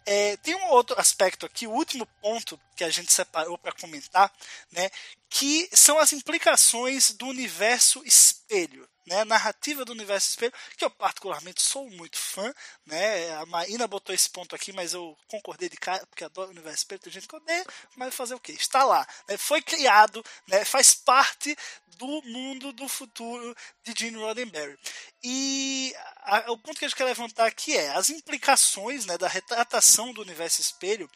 [0.06, 4.32] É, tem um outro aspecto aqui, o último ponto que a gente separou para comentar,
[4.70, 4.88] né,
[5.28, 8.88] que são as implicações do universo espelho.
[9.06, 12.52] Né, narrativa do universo espelho, que eu particularmente sou muito fã,
[12.84, 16.50] né, a Marina botou esse ponto aqui, mas eu concordei de cara, porque adoro o
[16.50, 18.50] universo espelho, tem gente que odeia, mas fazer o quê?
[18.50, 21.56] Está lá, né, foi criado, né, faz parte
[21.98, 23.54] do mundo do futuro
[23.84, 24.76] de Gene Roddenberry.
[25.22, 25.94] E
[26.24, 30.12] a- o ponto que a gente quer levantar aqui é as implicações né, da retratação
[30.12, 31.08] do universo espelho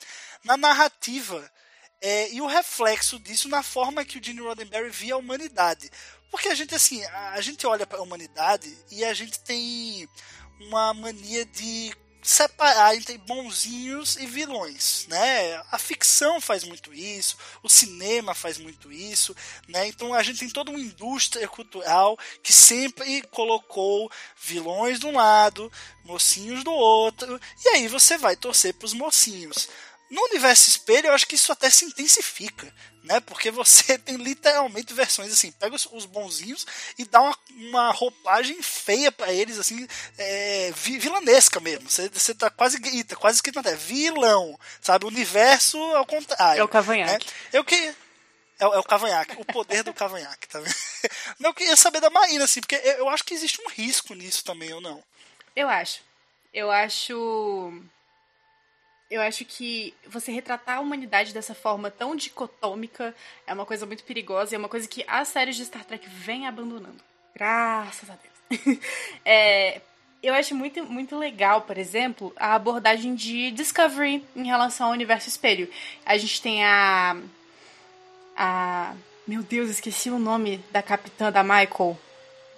[0.45, 1.51] na narrativa
[2.03, 5.91] é, e o reflexo disso na forma que o Gene Roddenberry via a humanidade.
[6.31, 10.09] Porque a gente, assim, a, gente olha para a humanidade e a gente tem
[10.61, 15.57] uma mania de separar entre bonzinhos e vilões, né?
[15.71, 19.35] A ficção faz muito isso, o cinema faz muito isso,
[19.67, 19.87] né?
[19.87, 24.11] Então a gente tem toda uma indústria cultural que sempre colocou
[24.41, 25.73] vilões de um lado,
[26.05, 29.69] mocinhos do outro, e aí você vai torcer para os mocinhos.
[30.11, 32.73] No universo espelho, eu acho que isso até se intensifica,
[33.05, 33.21] né?
[33.21, 36.67] Porque você tem literalmente versões assim, pega os, os bonzinhos
[36.99, 39.87] e dá uma, uma roupagem feia pra eles, assim,
[40.19, 41.89] é, vi- vilanesca mesmo.
[41.89, 45.05] Você, você tá quase grita, quase escrito até vilão, sabe?
[45.05, 46.61] O universo ao contrário.
[46.61, 47.27] É o cavanhaque.
[47.27, 47.33] né?
[47.53, 47.95] Eu que
[48.59, 50.75] é, o- é o cavanhaque, o poder do cavanhaque, tá vendo?
[51.39, 54.13] Não, eu queria saber da Marina, assim, porque eu, eu acho que existe um risco
[54.15, 55.03] nisso também, ou não?
[55.57, 56.03] Eu acho.
[56.53, 57.83] Eu acho.
[59.11, 63.15] Eu acho que você retratar a humanidade dessa forma tão dicotômica
[63.47, 66.09] é uma coisa muito perigosa e é uma coisa que as séries de Star Trek
[66.09, 67.03] vêm abandonando.
[67.35, 68.79] Graças a Deus.
[69.25, 69.81] É,
[70.23, 75.29] eu acho muito, muito legal, por exemplo, a abordagem de Discovery em relação ao universo
[75.29, 75.69] espelho.
[76.05, 77.17] A gente tem a.
[78.37, 78.95] A.
[79.27, 81.99] Meu Deus, esqueci o nome da capitã da Michael.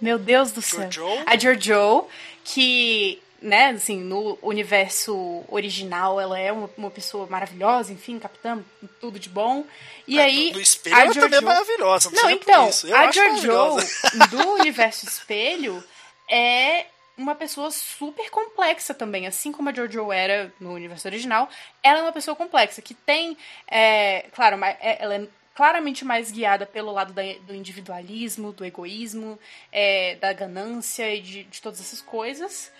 [0.00, 0.90] Meu Deus do céu.
[0.90, 1.22] Jojo?
[1.24, 2.08] A Jojo,
[2.42, 8.62] que, né, assim, no universo original ela é uma, uma pessoa maravilhosa, enfim, capitã,
[9.00, 9.64] tudo de bom.
[10.06, 10.52] E aí.
[10.52, 12.10] No espelho a ela também é maravilhosa.
[12.12, 13.86] Não, não, então, a maravilhosa.
[14.30, 15.82] do universo espelho
[16.30, 16.86] é
[17.16, 19.26] uma pessoa super complexa também.
[19.26, 21.48] Assim como a Jojo era no universo original,
[21.82, 23.36] ela é uma pessoa complexa, que tem,
[23.68, 29.38] é, claro, é- ela é claramente mais guiada pelo lado da- do individualismo, do egoísmo,
[29.70, 32.72] é, da ganância e de, de todas essas coisas.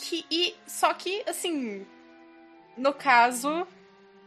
[0.00, 1.86] Que, e, só que, assim,
[2.76, 3.66] no caso,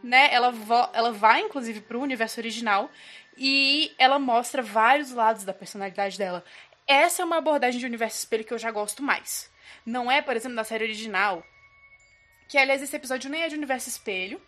[0.02, 0.52] né, ela,
[0.92, 2.90] ela vai, inclusive, pro universo original
[3.36, 6.44] e ela mostra vários lados da personalidade dela.
[6.86, 9.50] Essa é uma abordagem de universo espelho que eu já gosto mais.
[9.84, 11.44] Não é, por exemplo, da série original,
[12.48, 14.40] que aliás esse episódio nem é de universo espelho,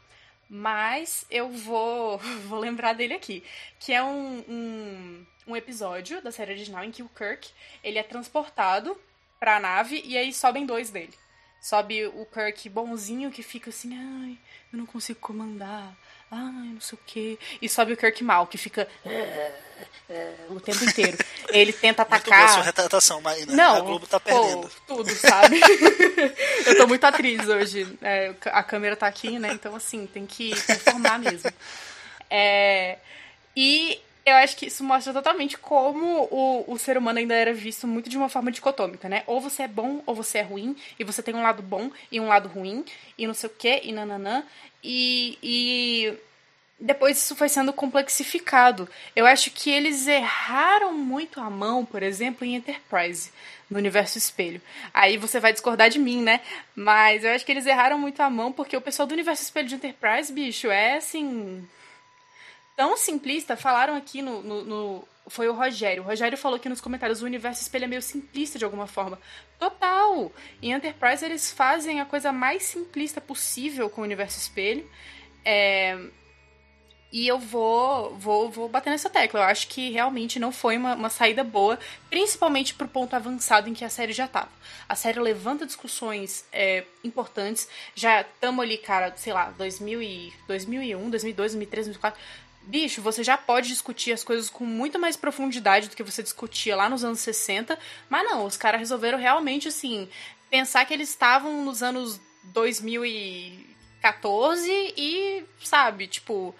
[0.49, 3.43] mas eu vou, vou lembrar dele aqui.
[3.81, 7.51] Que é um, um, um episódio da série original em que o Kirk
[7.83, 8.97] ele é transportado
[9.39, 11.15] pra nave e aí sobem dois dele.
[11.61, 14.39] Sobe o Kirk bonzinho que fica assim, ai,
[14.73, 15.97] eu não consigo comandar,
[16.31, 17.39] ai, não sei o quê.
[17.61, 18.87] E sobe o Kirk mal, que fica
[20.49, 21.19] o tempo inteiro.
[21.51, 22.55] Ele tenta Muito boa atacar.
[22.55, 23.53] sua retratação, Marina.
[23.53, 24.71] Não, a Globo tá pô, perdendo.
[24.87, 25.61] tudo, sabe?
[26.67, 27.99] eu tô muito atriz hoje.
[28.03, 29.53] É, a câmera tá aqui, né?
[29.53, 31.51] Então, assim, tem que performar mesmo.
[32.31, 32.99] É,
[33.57, 37.87] e eu acho que isso mostra totalmente como o, o ser humano ainda era visto
[37.87, 39.23] muito de uma forma dicotômica, né?
[39.27, 42.19] Ou você é bom ou você é ruim, e você tem um lado bom e
[42.19, 42.85] um lado ruim,
[43.17, 44.43] e não sei o quê, e nananã.
[44.83, 46.19] E, e
[46.79, 48.89] depois isso foi sendo complexificado.
[49.15, 53.31] Eu acho que eles erraram muito a mão, por exemplo, em Enterprise,
[53.71, 54.61] no universo espelho.
[54.93, 56.41] Aí você vai discordar de mim, né?
[56.75, 59.69] Mas eu acho que eles erraram muito a mão, porque o pessoal do universo espelho
[59.69, 61.65] de Enterprise, bicho, é assim.
[62.77, 66.03] Tão simplista, falaram aqui no, no, no- Foi o Rogério.
[66.03, 69.19] O Rogério falou aqui nos comentários: o universo espelho é meio simplista de alguma forma.
[69.59, 70.31] Total!
[70.63, 74.89] Em Enterprise eles fazem a coisa mais simplista possível com o universo espelho.
[75.45, 75.99] É,
[77.13, 79.41] e eu vou, vou, vou bater nessa tecla.
[79.41, 81.79] Eu acho que realmente não foi uma, uma saída boa,
[82.11, 84.51] principalmente pro ponto avançado em que a série já tava.
[84.89, 87.69] A série levanta discussões é, importantes.
[87.95, 92.21] Já estamos ali, cara, sei lá, 2000 e, 2001, 2002, 2003, 2004.
[92.67, 96.75] Bicho, você já pode discutir as coisas com muito mais profundidade do que você discutia
[96.75, 97.79] lá nos anos 60.
[98.11, 100.09] Mas não, os caras resolveram realmente, assim,
[100.51, 103.76] pensar que eles estavam nos anos 2014 e,
[105.63, 106.55] sabe, tipo,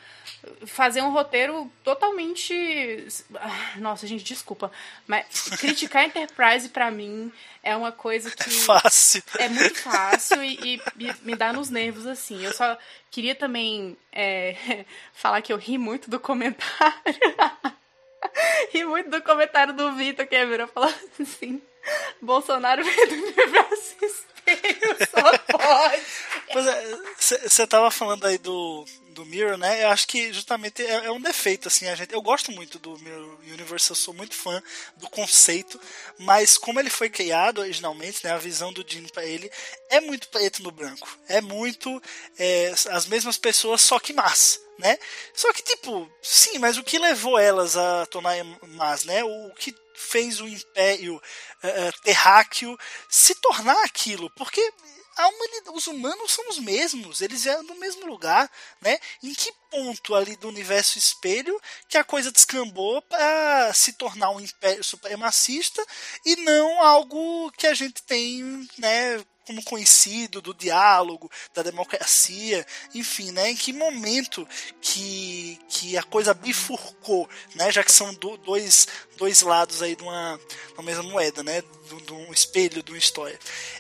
[0.67, 3.07] fazer um roteiro totalmente.
[3.37, 4.71] Ah, Nossa, gente, desculpa.
[5.07, 5.27] Mas
[5.59, 7.33] criticar a Enterprise pra mim
[7.63, 8.51] é uma coisa que.
[8.51, 9.23] Fácil.
[9.39, 12.45] É muito fácil e, e me- dá nos nervos, assim.
[12.45, 12.77] Eu só
[13.11, 14.85] queria também é,
[15.15, 17.03] falar que eu ri muito do comentário.
[18.73, 21.61] ri muito do comentário do Vitor que virou falando assim:
[22.21, 23.97] Bolsonaro veio do universo
[25.11, 26.03] só pode.
[26.53, 28.85] Pois é, você tava falando aí do,
[29.17, 29.85] do Mirror, né?
[29.85, 32.13] Eu acho que justamente é, é um defeito, assim, a gente.
[32.13, 34.63] Eu gosto muito do Mirror Universe, eu sou muito fã
[34.97, 35.81] do conceito,
[36.19, 38.33] mas como ele foi criado originalmente, né?
[38.33, 39.51] A visão do Gene pra ele
[39.89, 41.09] é muito preto no branco.
[41.29, 42.01] É muito
[42.39, 44.61] é, as mesmas pessoas, só que más.
[44.79, 44.99] Né?
[45.33, 48.37] Só que, tipo, sim, mas o que levou elas a tornar
[48.69, 49.25] más, né?
[49.25, 51.21] O que fez o Império
[51.63, 52.79] eh, Terráqueo
[53.09, 54.31] se tornar aquilo?
[54.31, 54.61] Porque
[55.73, 58.99] os humanos são os mesmos, eles vieram do mesmo lugar, né?
[59.23, 64.41] Em que ponto ali do universo espelho que a coisa descambou para se tornar um
[64.41, 65.85] império supremacista
[66.25, 69.25] e não algo que a gente tem, né?
[69.47, 73.51] Como conhecido do diálogo, da democracia, enfim, né?
[73.51, 74.47] Em que momento
[74.81, 77.71] que, que a coisa bifurcou, né?
[77.71, 81.63] Já que são do, dois, dois lados aí de uma, de uma mesma moeda, né?
[81.63, 83.39] De, um espelho de uma história.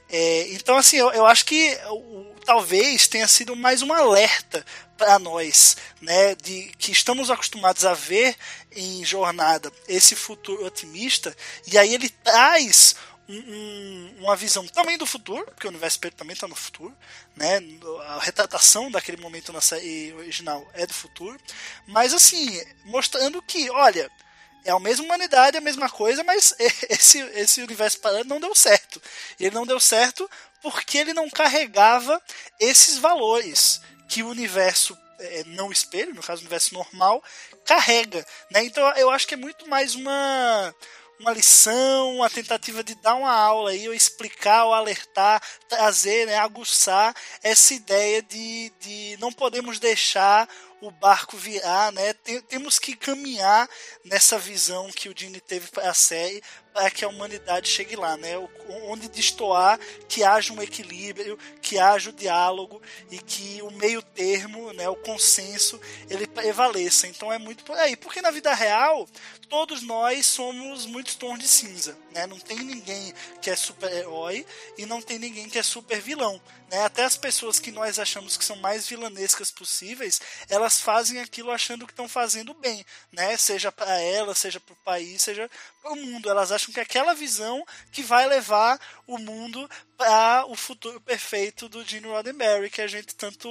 [0.08, 4.64] É, então, assim, eu, eu acho que o, talvez tenha sido mais um alerta
[4.96, 6.34] para nós, né?
[6.36, 8.36] De que estamos acostumados a ver
[8.70, 11.36] em jornada esse futuro otimista,
[11.66, 12.94] e aí ele traz
[13.28, 16.96] um, um, uma visão também do futuro, porque o universo espelho também está no futuro,
[17.34, 17.60] né?
[18.06, 21.38] A retratação daquele momento na série original é do futuro,
[21.86, 24.10] mas assim, mostrando que, olha,
[24.64, 26.54] é a mesma humanidade, a mesma coisa, mas
[26.88, 29.00] esse, esse universo paralelo não deu certo.
[29.38, 30.28] Ele não deu certo
[30.60, 32.20] porque ele não carregava
[32.58, 37.22] esses valores que o universo é, não espelho, no caso o universo normal,
[37.64, 38.26] carrega.
[38.50, 38.64] Né?
[38.64, 40.74] Então eu acho que é muito mais uma
[41.18, 46.36] uma lição, uma tentativa de dar uma aula aí, ou explicar, ou alertar, trazer, né,
[46.36, 50.48] aguçar essa ideia de, de não podemos deixar
[50.80, 52.12] o barco virar, né?
[52.12, 53.68] Tem, temos que caminhar
[54.04, 56.42] nessa visão que o Dini teve para a série
[56.76, 58.36] para que a humanidade chegue lá, né?
[58.84, 64.70] Onde destoar, que haja um equilíbrio, que haja o diálogo e que o meio termo,
[64.74, 67.06] né, o consenso, ele prevaleça.
[67.06, 69.08] Então é muito por aí, porque na vida real
[69.48, 72.26] todos nós somos muitos tons de cinza, né?
[72.26, 74.44] Não tem ninguém que é super-herói
[74.76, 76.82] e não tem ninguém que é super vilão, né?
[76.84, 81.86] Até as pessoas que nós achamos que são mais vilanescas possíveis, elas fazem aquilo achando
[81.86, 83.36] que estão fazendo bem, né?
[83.36, 85.48] Seja para elas, seja para o país, seja
[85.88, 86.28] o mundo.
[86.28, 91.68] Elas acham que é aquela visão que vai levar o mundo para o futuro perfeito
[91.68, 93.48] do Gene Roddenberry que a gente tanto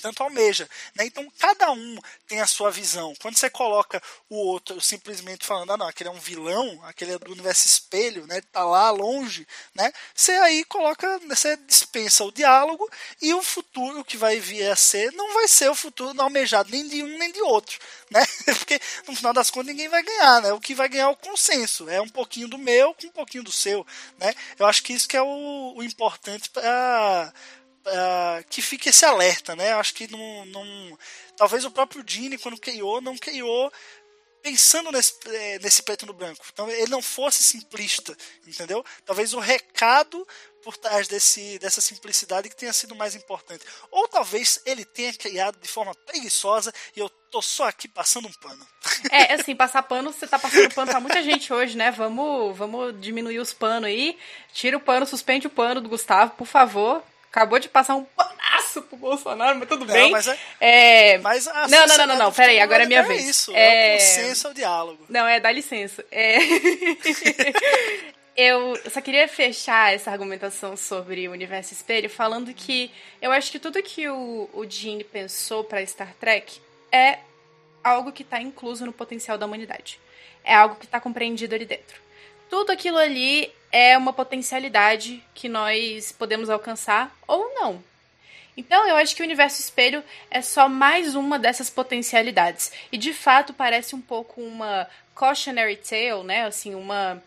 [0.00, 0.68] tanto almeja.
[0.94, 1.06] Né?
[1.06, 3.14] Então, cada um tem a sua visão.
[3.20, 7.18] Quando você coloca o outro simplesmente falando, ah, não, aquele é um vilão, aquele é
[7.18, 8.40] do universo espelho, né?
[8.52, 9.92] tá lá longe, né?
[10.14, 12.88] você aí coloca, você dispensa o diálogo
[13.20, 16.86] e o futuro que vai vir a ser não vai ser o futuro almejado nem
[16.86, 17.78] de um nem de outro.
[18.10, 18.24] Né?
[18.58, 20.52] Porque no final das contas ninguém vai ganhar, né?
[20.52, 23.44] O que vai ganhar é o consenso, é um pouquinho do meu com um pouquinho
[23.44, 23.86] do seu,
[24.18, 24.34] né?
[24.58, 27.32] Eu acho que isso que é o, o importante para
[27.86, 29.72] uh, que fique esse alerta, né?
[29.74, 30.98] Acho que não, não,
[31.36, 33.72] talvez o próprio Dini, quando criou, não criou
[34.42, 36.44] pensando nesse, eh, nesse preto no branco.
[36.52, 38.14] Então ele não fosse simplista,
[38.46, 38.84] entendeu?
[39.06, 40.28] Talvez o recado
[40.62, 43.64] por trás desse, dessa simplicidade que tenha sido mais importante.
[43.90, 48.32] Ou talvez ele tenha criado de forma preguiçosa e eu tô só aqui passando um
[48.32, 48.66] pano.
[49.10, 51.90] É, assim, passar pano, você tá passando pano pra muita gente hoje, né?
[51.90, 54.18] Vamos, vamos diminuir os panos aí.
[54.52, 57.02] Tira o pano, suspende o pano do Gustavo, por favor
[57.34, 60.12] acabou de passar um panaço pro Bolsonaro, mas tudo não, bem.
[60.12, 61.18] Mas é, é...
[61.18, 63.28] Mas não, não, não, não, não, peraí, agora é minha é vez.
[63.28, 65.04] Isso, é, é o consenso, é o diálogo.
[65.08, 66.04] Não, é, dá licença.
[66.12, 66.36] É...
[68.36, 73.58] eu só queria fechar essa argumentação sobre o universo espelho falando que eu acho que
[73.58, 76.60] tudo que o, o Gene pensou para Star Trek
[76.92, 77.18] é
[77.82, 79.98] algo que está incluso no potencial da humanidade.
[80.44, 82.03] É algo que está compreendido ali dentro.
[82.48, 87.82] Tudo aquilo ali é uma potencialidade que nós podemos alcançar ou não.
[88.56, 92.70] Então, eu acho que o universo espelho é só mais uma dessas potencialidades.
[92.92, 96.46] E de fato parece um pouco uma cautionary tale, né?
[96.46, 97.22] Assim, uma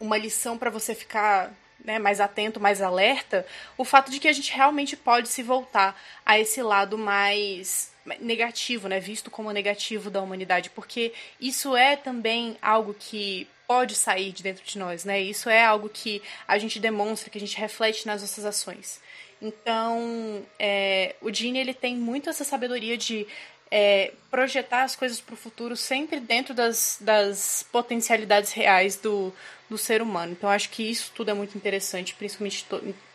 [0.00, 1.50] uma lição para você ficar
[1.84, 5.98] né, mais atento, mais alerta, o fato de que a gente realmente pode se voltar
[6.24, 12.56] a esse lado mais negativo, né, visto como negativo da humanidade, porque isso é também
[12.60, 15.20] algo que pode sair de dentro de nós, né?
[15.20, 19.00] Isso é algo que a gente demonstra, que a gente reflete nas nossas ações.
[19.40, 23.26] Então, é, o Gene ele tem muito essa sabedoria de
[23.70, 29.32] é, projetar as coisas para o futuro sempre dentro das, das potencialidades reais do,
[29.68, 30.32] do ser humano.
[30.32, 32.66] Então, acho que isso tudo é muito interessante, principalmente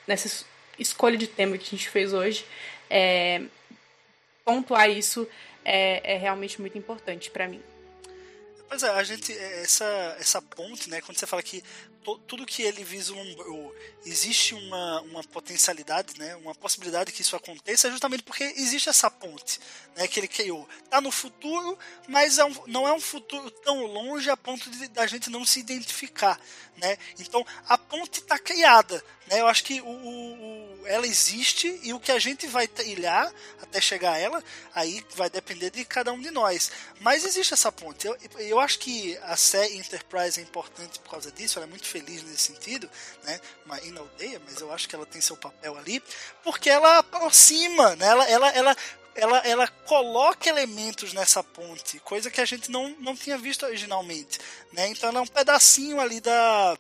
[0.08, 0.46] nessa
[0.78, 2.46] escolha de tema que a gente fez hoje.
[2.90, 3.42] É,
[4.44, 5.28] pontuar isso
[5.64, 7.62] é, é realmente muito importante para mim.
[8.70, 11.64] Pois é, a gente, é, essa, essa ponte, né, quando você fala que
[12.04, 17.88] to, tudo que ele vislumbrou, existe uma, uma potencialidade, né, uma possibilidade que isso aconteça,
[17.88, 19.60] é justamente porque existe essa ponte
[19.96, 20.70] né, que ele criou.
[20.84, 24.88] Está no futuro, mas é um, não é um futuro tão longe a ponto de
[24.90, 26.40] da gente não se identificar.
[26.78, 26.96] Né?
[27.18, 29.04] Então a ponte está criada.
[29.30, 29.40] Né?
[29.40, 33.80] Eu acho que o, o, ela existe e o que a gente vai trilhar até
[33.80, 36.72] chegar a ela, aí vai depender de cada um de nós.
[37.00, 38.08] Mas existe essa ponte.
[38.08, 41.86] Eu, eu acho que a série Enterprise é importante por causa disso, ela é muito
[41.86, 42.90] feliz nesse sentido,
[43.24, 43.40] né?
[43.66, 46.02] Marina odeia, mas eu acho que ela tem seu papel ali,
[46.44, 48.08] porque ela aproxima, né?
[48.08, 48.78] ela, ela, ela
[49.16, 54.40] ela, ela coloca elementos nessa ponte, coisa que a gente não, não tinha visto originalmente.
[54.72, 54.88] Né?
[54.88, 56.78] Então ela é um pedacinho ali da,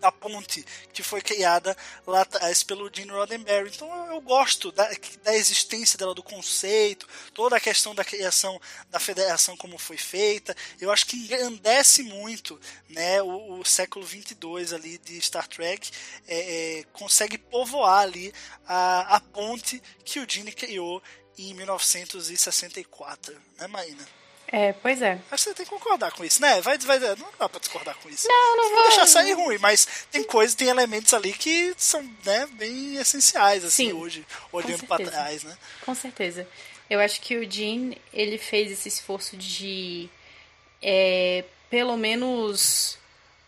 [0.00, 1.76] da ponte que foi criada
[2.06, 3.70] lá atrás pelo Gene Roddenberry.
[3.74, 4.88] Então eu, gosto da,
[5.22, 10.56] da, existência dela, do conceito, toda a questão da criação da federação como foi feita.
[10.80, 15.90] Eu acho que engrandece muito né, o, o século 22 ali de Star Trek,
[16.26, 18.32] é, é, consegue povoar ali
[18.66, 21.02] a, a ponte que o Gene criou
[21.38, 24.19] em 1964, né, Marina?
[24.52, 25.12] É, pois é.
[25.30, 26.60] Acho que você tem que concordar com isso, né?
[26.60, 28.26] Vai, vai, não dá pra discordar com isso.
[28.28, 28.82] Não, não vou.
[28.88, 33.90] deixar sair ruim, mas tem coisas, tem elementos ali que são né, bem essenciais, assim,
[33.90, 35.56] Sim, hoje, olhando para trás, né?
[35.84, 36.48] Com certeza.
[36.88, 40.10] Eu acho que o Gene, ele fez esse esforço de,
[40.82, 42.98] é, pelo menos,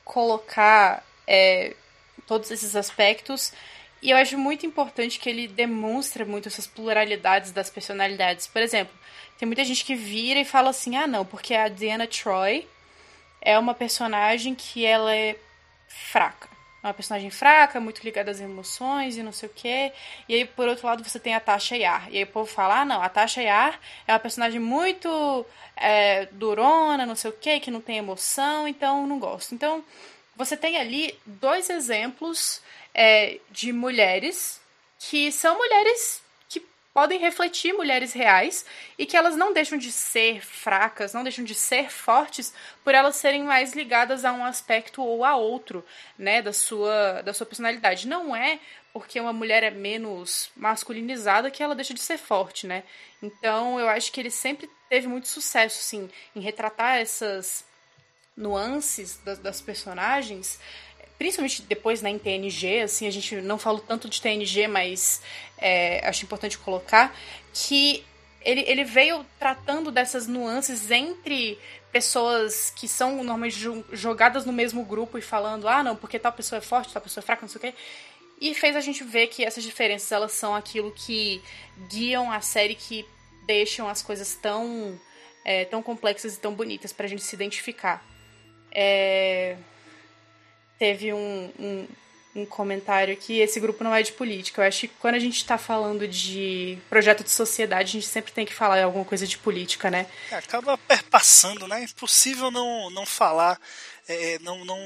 [0.05, 1.75] colocar é,
[2.29, 3.53] todos esses aspectos
[4.03, 8.49] e eu acho muito importante que ele demonstra muito essas pluralidades das personalidades.
[8.49, 8.93] Por exemplo,
[9.43, 12.65] tem muita gente que vira e fala assim: ah, não, porque a Diana Troy
[13.41, 15.35] é uma personagem que ela é
[15.89, 16.49] fraca.
[16.81, 19.93] É uma personagem fraca, muito ligada às emoções e não sei o quê.
[20.29, 22.09] E aí, por outro lado, você tem a Tasha Yar.
[22.13, 25.45] E aí o povo fala, ah, não, a Tasha Yar é uma personagem muito
[25.77, 29.57] é, durona, não sei o quê, que não tem emoção, então não gosto.
[29.57, 29.85] Então,
[30.37, 32.63] você tem ali dois exemplos
[32.95, 34.61] é, de mulheres
[35.01, 36.22] que são mulheres
[36.93, 38.67] podem refletir mulheres reais
[38.99, 42.53] e que elas não deixam de ser fracas, não deixam de ser fortes
[42.85, 45.85] por elas serem mais ligadas a um aspecto ou a outro,
[46.19, 48.07] né, da sua da sua personalidade.
[48.07, 48.59] Não é
[48.93, 52.85] porque uma mulher é menos masculinizada que ela deixa de ser forte, né?
[53.23, 57.65] Então, eu acho que ele sempre teve muito sucesso assim em retratar essas
[58.37, 60.59] nuances das, das personagens
[61.23, 65.23] principalmente depois né, em TNG, assim, a gente não falou tanto de TNG, mas
[65.57, 67.15] é, acho importante colocar,
[67.55, 68.05] que
[68.41, 71.57] ele, ele veio tratando dessas nuances entre
[71.93, 73.57] pessoas que são normalmente
[73.93, 77.23] jogadas no mesmo grupo e falando, ah, não, porque tal pessoa é forte, tal pessoa
[77.23, 77.75] é fraca, não sei o quê.
[78.41, 81.41] E fez a gente ver que essas diferenças, elas são aquilo que
[81.89, 83.07] guiam a série, que
[83.47, 85.01] deixam as coisas tão,
[85.45, 88.05] é, tão complexas e tão bonitas pra gente se identificar.
[88.73, 89.57] É
[90.83, 91.89] teve um, um,
[92.35, 94.61] um, comentário que esse grupo não é de política.
[94.61, 98.33] Eu acho que quando a gente está falando de projeto de sociedade, a gente sempre
[98.33, 100.09] tem que falar alguma coisa de política, né?
[100.29, 101.83] É, acaba perpassando, né?
[101.83, 103.61] É impossível não, não falar,
[104.09, 104.77] é, não, não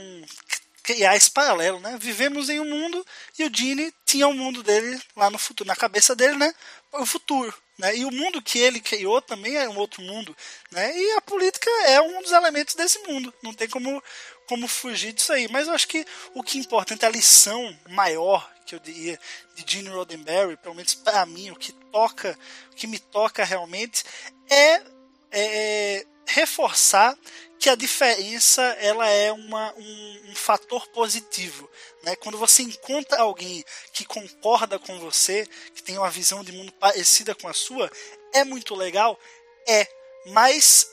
[0.83, 1.97] criar esse paralelo, né?
[1.99, 3.03] Vivemos em um mundo
[3.39, 6.53] e o Gene tinha o um mundo dele lá no futuro, na cabeça dele, né?
[6.93, 7.55] O futuro.
[7.79, 7.97] Né?
[7.97, 10.35] E o mundo que ele criou também é um outro mundo.
[10.71, 10.97] Né?
[10.97, 13.33] E a política é um dos elementos desse mundo.
[13.43, 14.03] Não tem como,
[14.47, 15.49] como fugir disso aí.
[15.49, 19.19] Mas eu acho que o que é importante, a lição maior que eu diria
[19.55, 22.37] de Gene Roddenberry, pelo menos para mim, o que toca,
[22.73, 24.05] o que me toca realmente
[24.51, 24.83] é, é,
[25.31, 27.17] é reforçar
[27.59, 31.71] que a diferença ela é uma, um, um, fator positivo.
[32.03, 32.15] Né?
[32.17, 37.35] Quando você encontra alguém que concorda com você, que tem uma visão de mundo parecida
[37.35, 37.91] com a sua,
[38.35, 39.19] é muito legal?
[39.67, 39.89] É.
[40.27, 40.87] Mas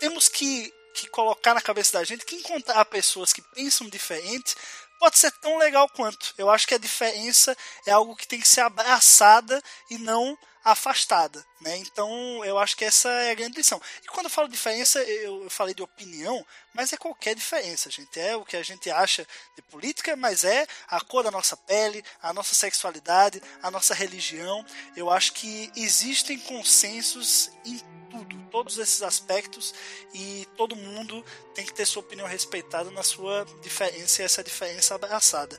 [0.00, 4.54] temos que, que colocar na cabeça da gente que encontrar pessoas que pensam diferente
[4.98, 6.32] pode ser tão legal quanto.
[6.38, 11.44] Eu acho que a diferença é algo que tem que ser abraçada e não afastada.
[11.64, 11.78] Né?
[11.78, 13.80] Então eu acho que essa é a grande lição.
[14.02, 16.44] E quando eu falo diferença, eu falei de opinião,
[16.74, 18.20] mas é qualquer diferença, gente.
[18.20, 22.04] É o que a gente acha de política, mas é a cor da nossa pele,
[22.22, 24.62] a nossa sexualidade, a nossa religião.
[24.94, 27.78] Eu acho que existem consensos em
[28.10, 29.74] tudo, todos esses aspectos,
[30.12, 34.94] e todo mundo tem que ter sua opinião respeitada na sua diferença e essa diferença
[34.94, 35.58] abraçada.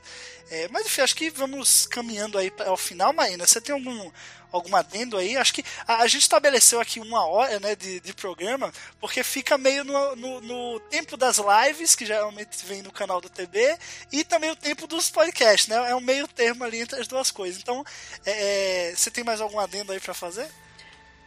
[0.50, 3.46] É, mas enfim, acho que vamos caminhando aí para o final, Marina.
[3.46, 4.10] Você tem algum,
[4.50, 5.36] algum adendo aí?
[5.36, 9.56] Acho que a, a gente estabeleceu aqui uma hora né, de, de programa, porque fica
[9.58, 13.78] meio no, no, no, tempo das lives, que geralmente vem no canal do TB,
[14.12, 15.90] e também o tempo dos podcasts, né?
[15.90, 17.60] É um meio termo ali entre as duas coisas.
[17.60, 17.84] Então,
[18.24, 20.48] é, é você tem mais algum adendo aí para fazer?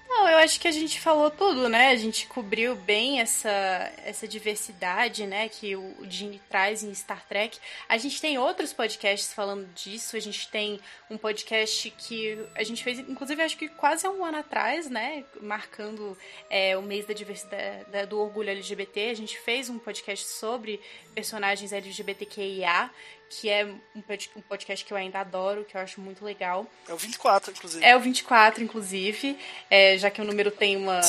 [0.10, 1.90] Não, eu acho que a gente falou tudo, né?
[1.90, 7.60] A gente cobriu bem essa, essa diversidade, né, que o, Gene traz em Star Trek.
[7.88, 10.18] A gente tem outros podcasts falando disso.
[10.18, 10.80] A gente tem
[11.12, 15.24] um podcast que a gente fez, inclusive, acho que quase há um ano atrás, né,
[15.42, 16.18] marcando
[16.50, 19.12] é, o mês da diversidade do orgulho LGBT.
[19.12, 20.82] A gente fez um podcast sobre
[21.14, 22.90] personagens LGBTQIA
[23.30, 23.66] que é
[23.96, 26.66] um podcast que eu ainda adoro, que eu acho muito legal.
[26.88, 27.86] É o 24, inclusive.
[27.86, 29.38] É o 24, inclusive,
[29.70, 31.00] é, já que o número tem uma.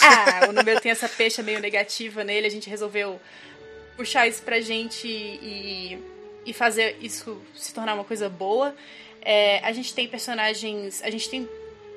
[0.00, 3.20] Ah, o número tem essa pecha meio negativa nele, a gente resolveu
[3.96, 5.98] puxar isso pra gente e,
[6.46, 8.74] e fazer isso se tornar uma coisa boa.
[9.20, 11.02] É, a gente tem personagens.
[11.02, 11.48] A gente tem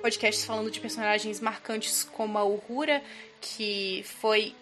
[0.01, 3.01] podcasts falando de personagens marcantes como a Uhura,
[3.39, 4.55] que foi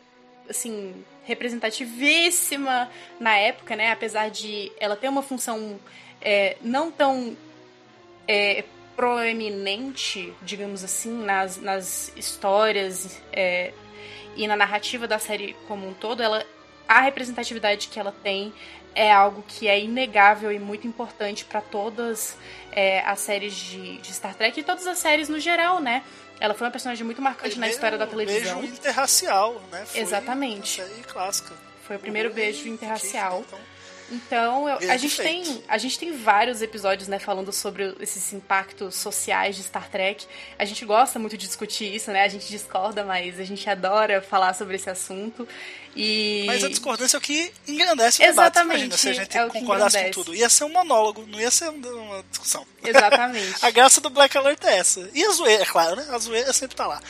[0.50, 2.90] assim representativíssima
[3.20, 3.92] na época, né?
[3.92, 5.80] Apesar de ela ter uma função
[6.22, 7.36] é, não tão
[8.28, 8.64] é,
[8.96, 13.74] proeminente, digamos assim, nas, nas histórias é,
[14.36, 16.46] e na narrativa da série como um todo, ela
[16.88, 18.54] a representatividade que ela tem
[18.96, 22.38] é algo que é inegável e muito importante para todas
[22.72, 26.04] é, as séries de, de, Star Trek e todas as séries no geral, né?
[26.40, 28.60] Ela foi uma personagem muito marcante na história da televisão.
[28.60, 29.86] Beijo interracial, né?
[29.86, 30.82] Foi Exatamente.
[30.82, 31.54] Uma série clássica.
[31.88, 33.44] Foi o primeiro beijo interracial.
[33.48, 33.60] Então,
[34.12, 38.96] então, eu, a, gente tem, a gente tem vários episódios, né, falando sobre esses impactos
[38.96, 40.26] sociais de Star Trek.
[40.58, 42.24] A gente gosta muito de discutir isso, né?
[42.24, 45.48] A gente discorda, mas a gente adora falar sobre esse assunto.
[45.96, 46.44] E...
[46.48, 48.94] Mas a discordância é o que engrandece o Exatamente, debate.
[48.94, 50.36] Imagina, se a gente é concordasse com tudo.
[50.36, 52.66] Ia ser um monólogo, não ia ser uma discussão.
[52.84, 53.56] Exatamente.
[53.66, 55.10] a graça do Black Alert é essa.
[55.14, 56.08] E a zoeira, é claro, né?
[56.10, 57.00] A zoeira sempre tá lá.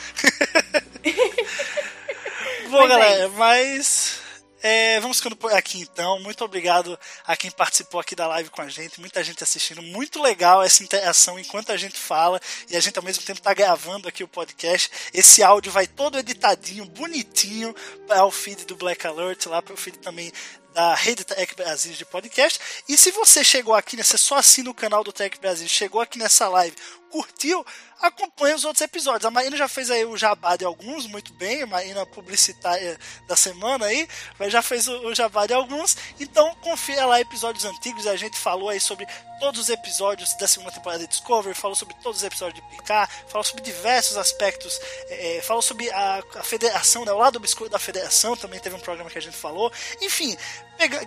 [2.68, 4.23] Bom, mas galera, é mas
[4.66, 6.18] É, vamos ficando por aqui então.
[6.20, 8.98] Muito obrigado a quem participou aqui da live com a gente.
[8.98, 9.82] Muita gente assistindo.
[9.82, 13.52] Muito legal essa interação enquanto a gente fala e a gente ao mesmo tempo está
[13.52, 14.90] gravando aqui o podcast.
[15.12, 17.74] Esse áudio vai todo editadinho, bonitinho
[18.06, 20.32] para o feed do Black Alert, lá para o feed também
[20.72, 22.58] da Rede Tech Brasil de podcast.
[22.88, 26.00] E se você chegou aqui, né, você só assina o canal do Tech Brasil, chegou
[26.00, 26.74] aqui nessa live,
[27.14, 27.64] curtiu,
[28.00, 29.24] acompanha os outros episódios.
[29.24, 33.36] A Marina já fez aí o jabá de alguns, muito bem, a Marina publicitária da
[33.36, 34.08] semana aí,
[34.48, 35.96] já fez o, jabá de alguns.
[36.18, 39.06] Então confira lá episódios antigos, a gente falou aí sobre
[39.38, 43.12] todos os episódios da segunda temporada de Discovery, falou sobre todos os episódios de Picard,
[43.28, 47.78] falou sobre diversos aspectos, é, falou sobre a, a federação, né, o lado obscuro da
[47.78, 49.72] federação, também teve um programa que a gente falou.
[50.02, 50.36] Enfim,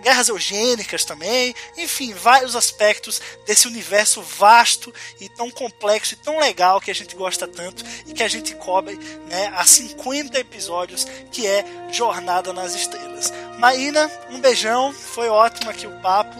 [0.00, 6.80] guerras eugênicas também, enfim, vários aspectos desse universo vasto e tão complexo e tão legal
[6.80, 8.96] que a gente gosta tanto e que a gente cobre
[9.28, 13.32] né, há 50 episódios, que é Jornada nas Estrelas.
[13.58, 16.36] Maína, um beijão, foi ótimo aqui o papo.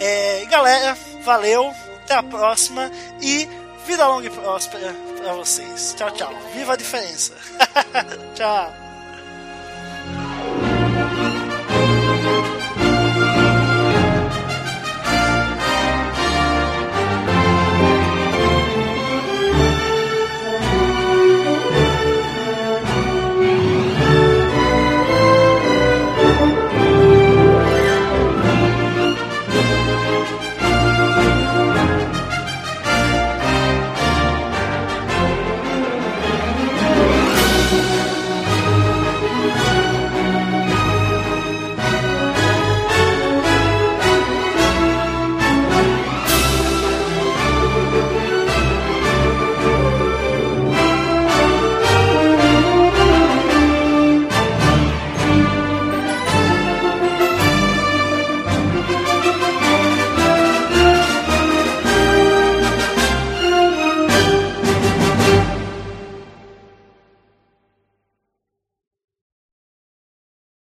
[0.00, 1.72] É, galera, valeu,
[2.02, 2.90] até a próxima
[3.20, 3.48] e
[3.86, 5.94] vida longa e próspera para vocês.
[5.96, 6.32] Tchau, tchau.
[6.54, 7.34] Viva a diferença.
[8.34, 8.87] tchau.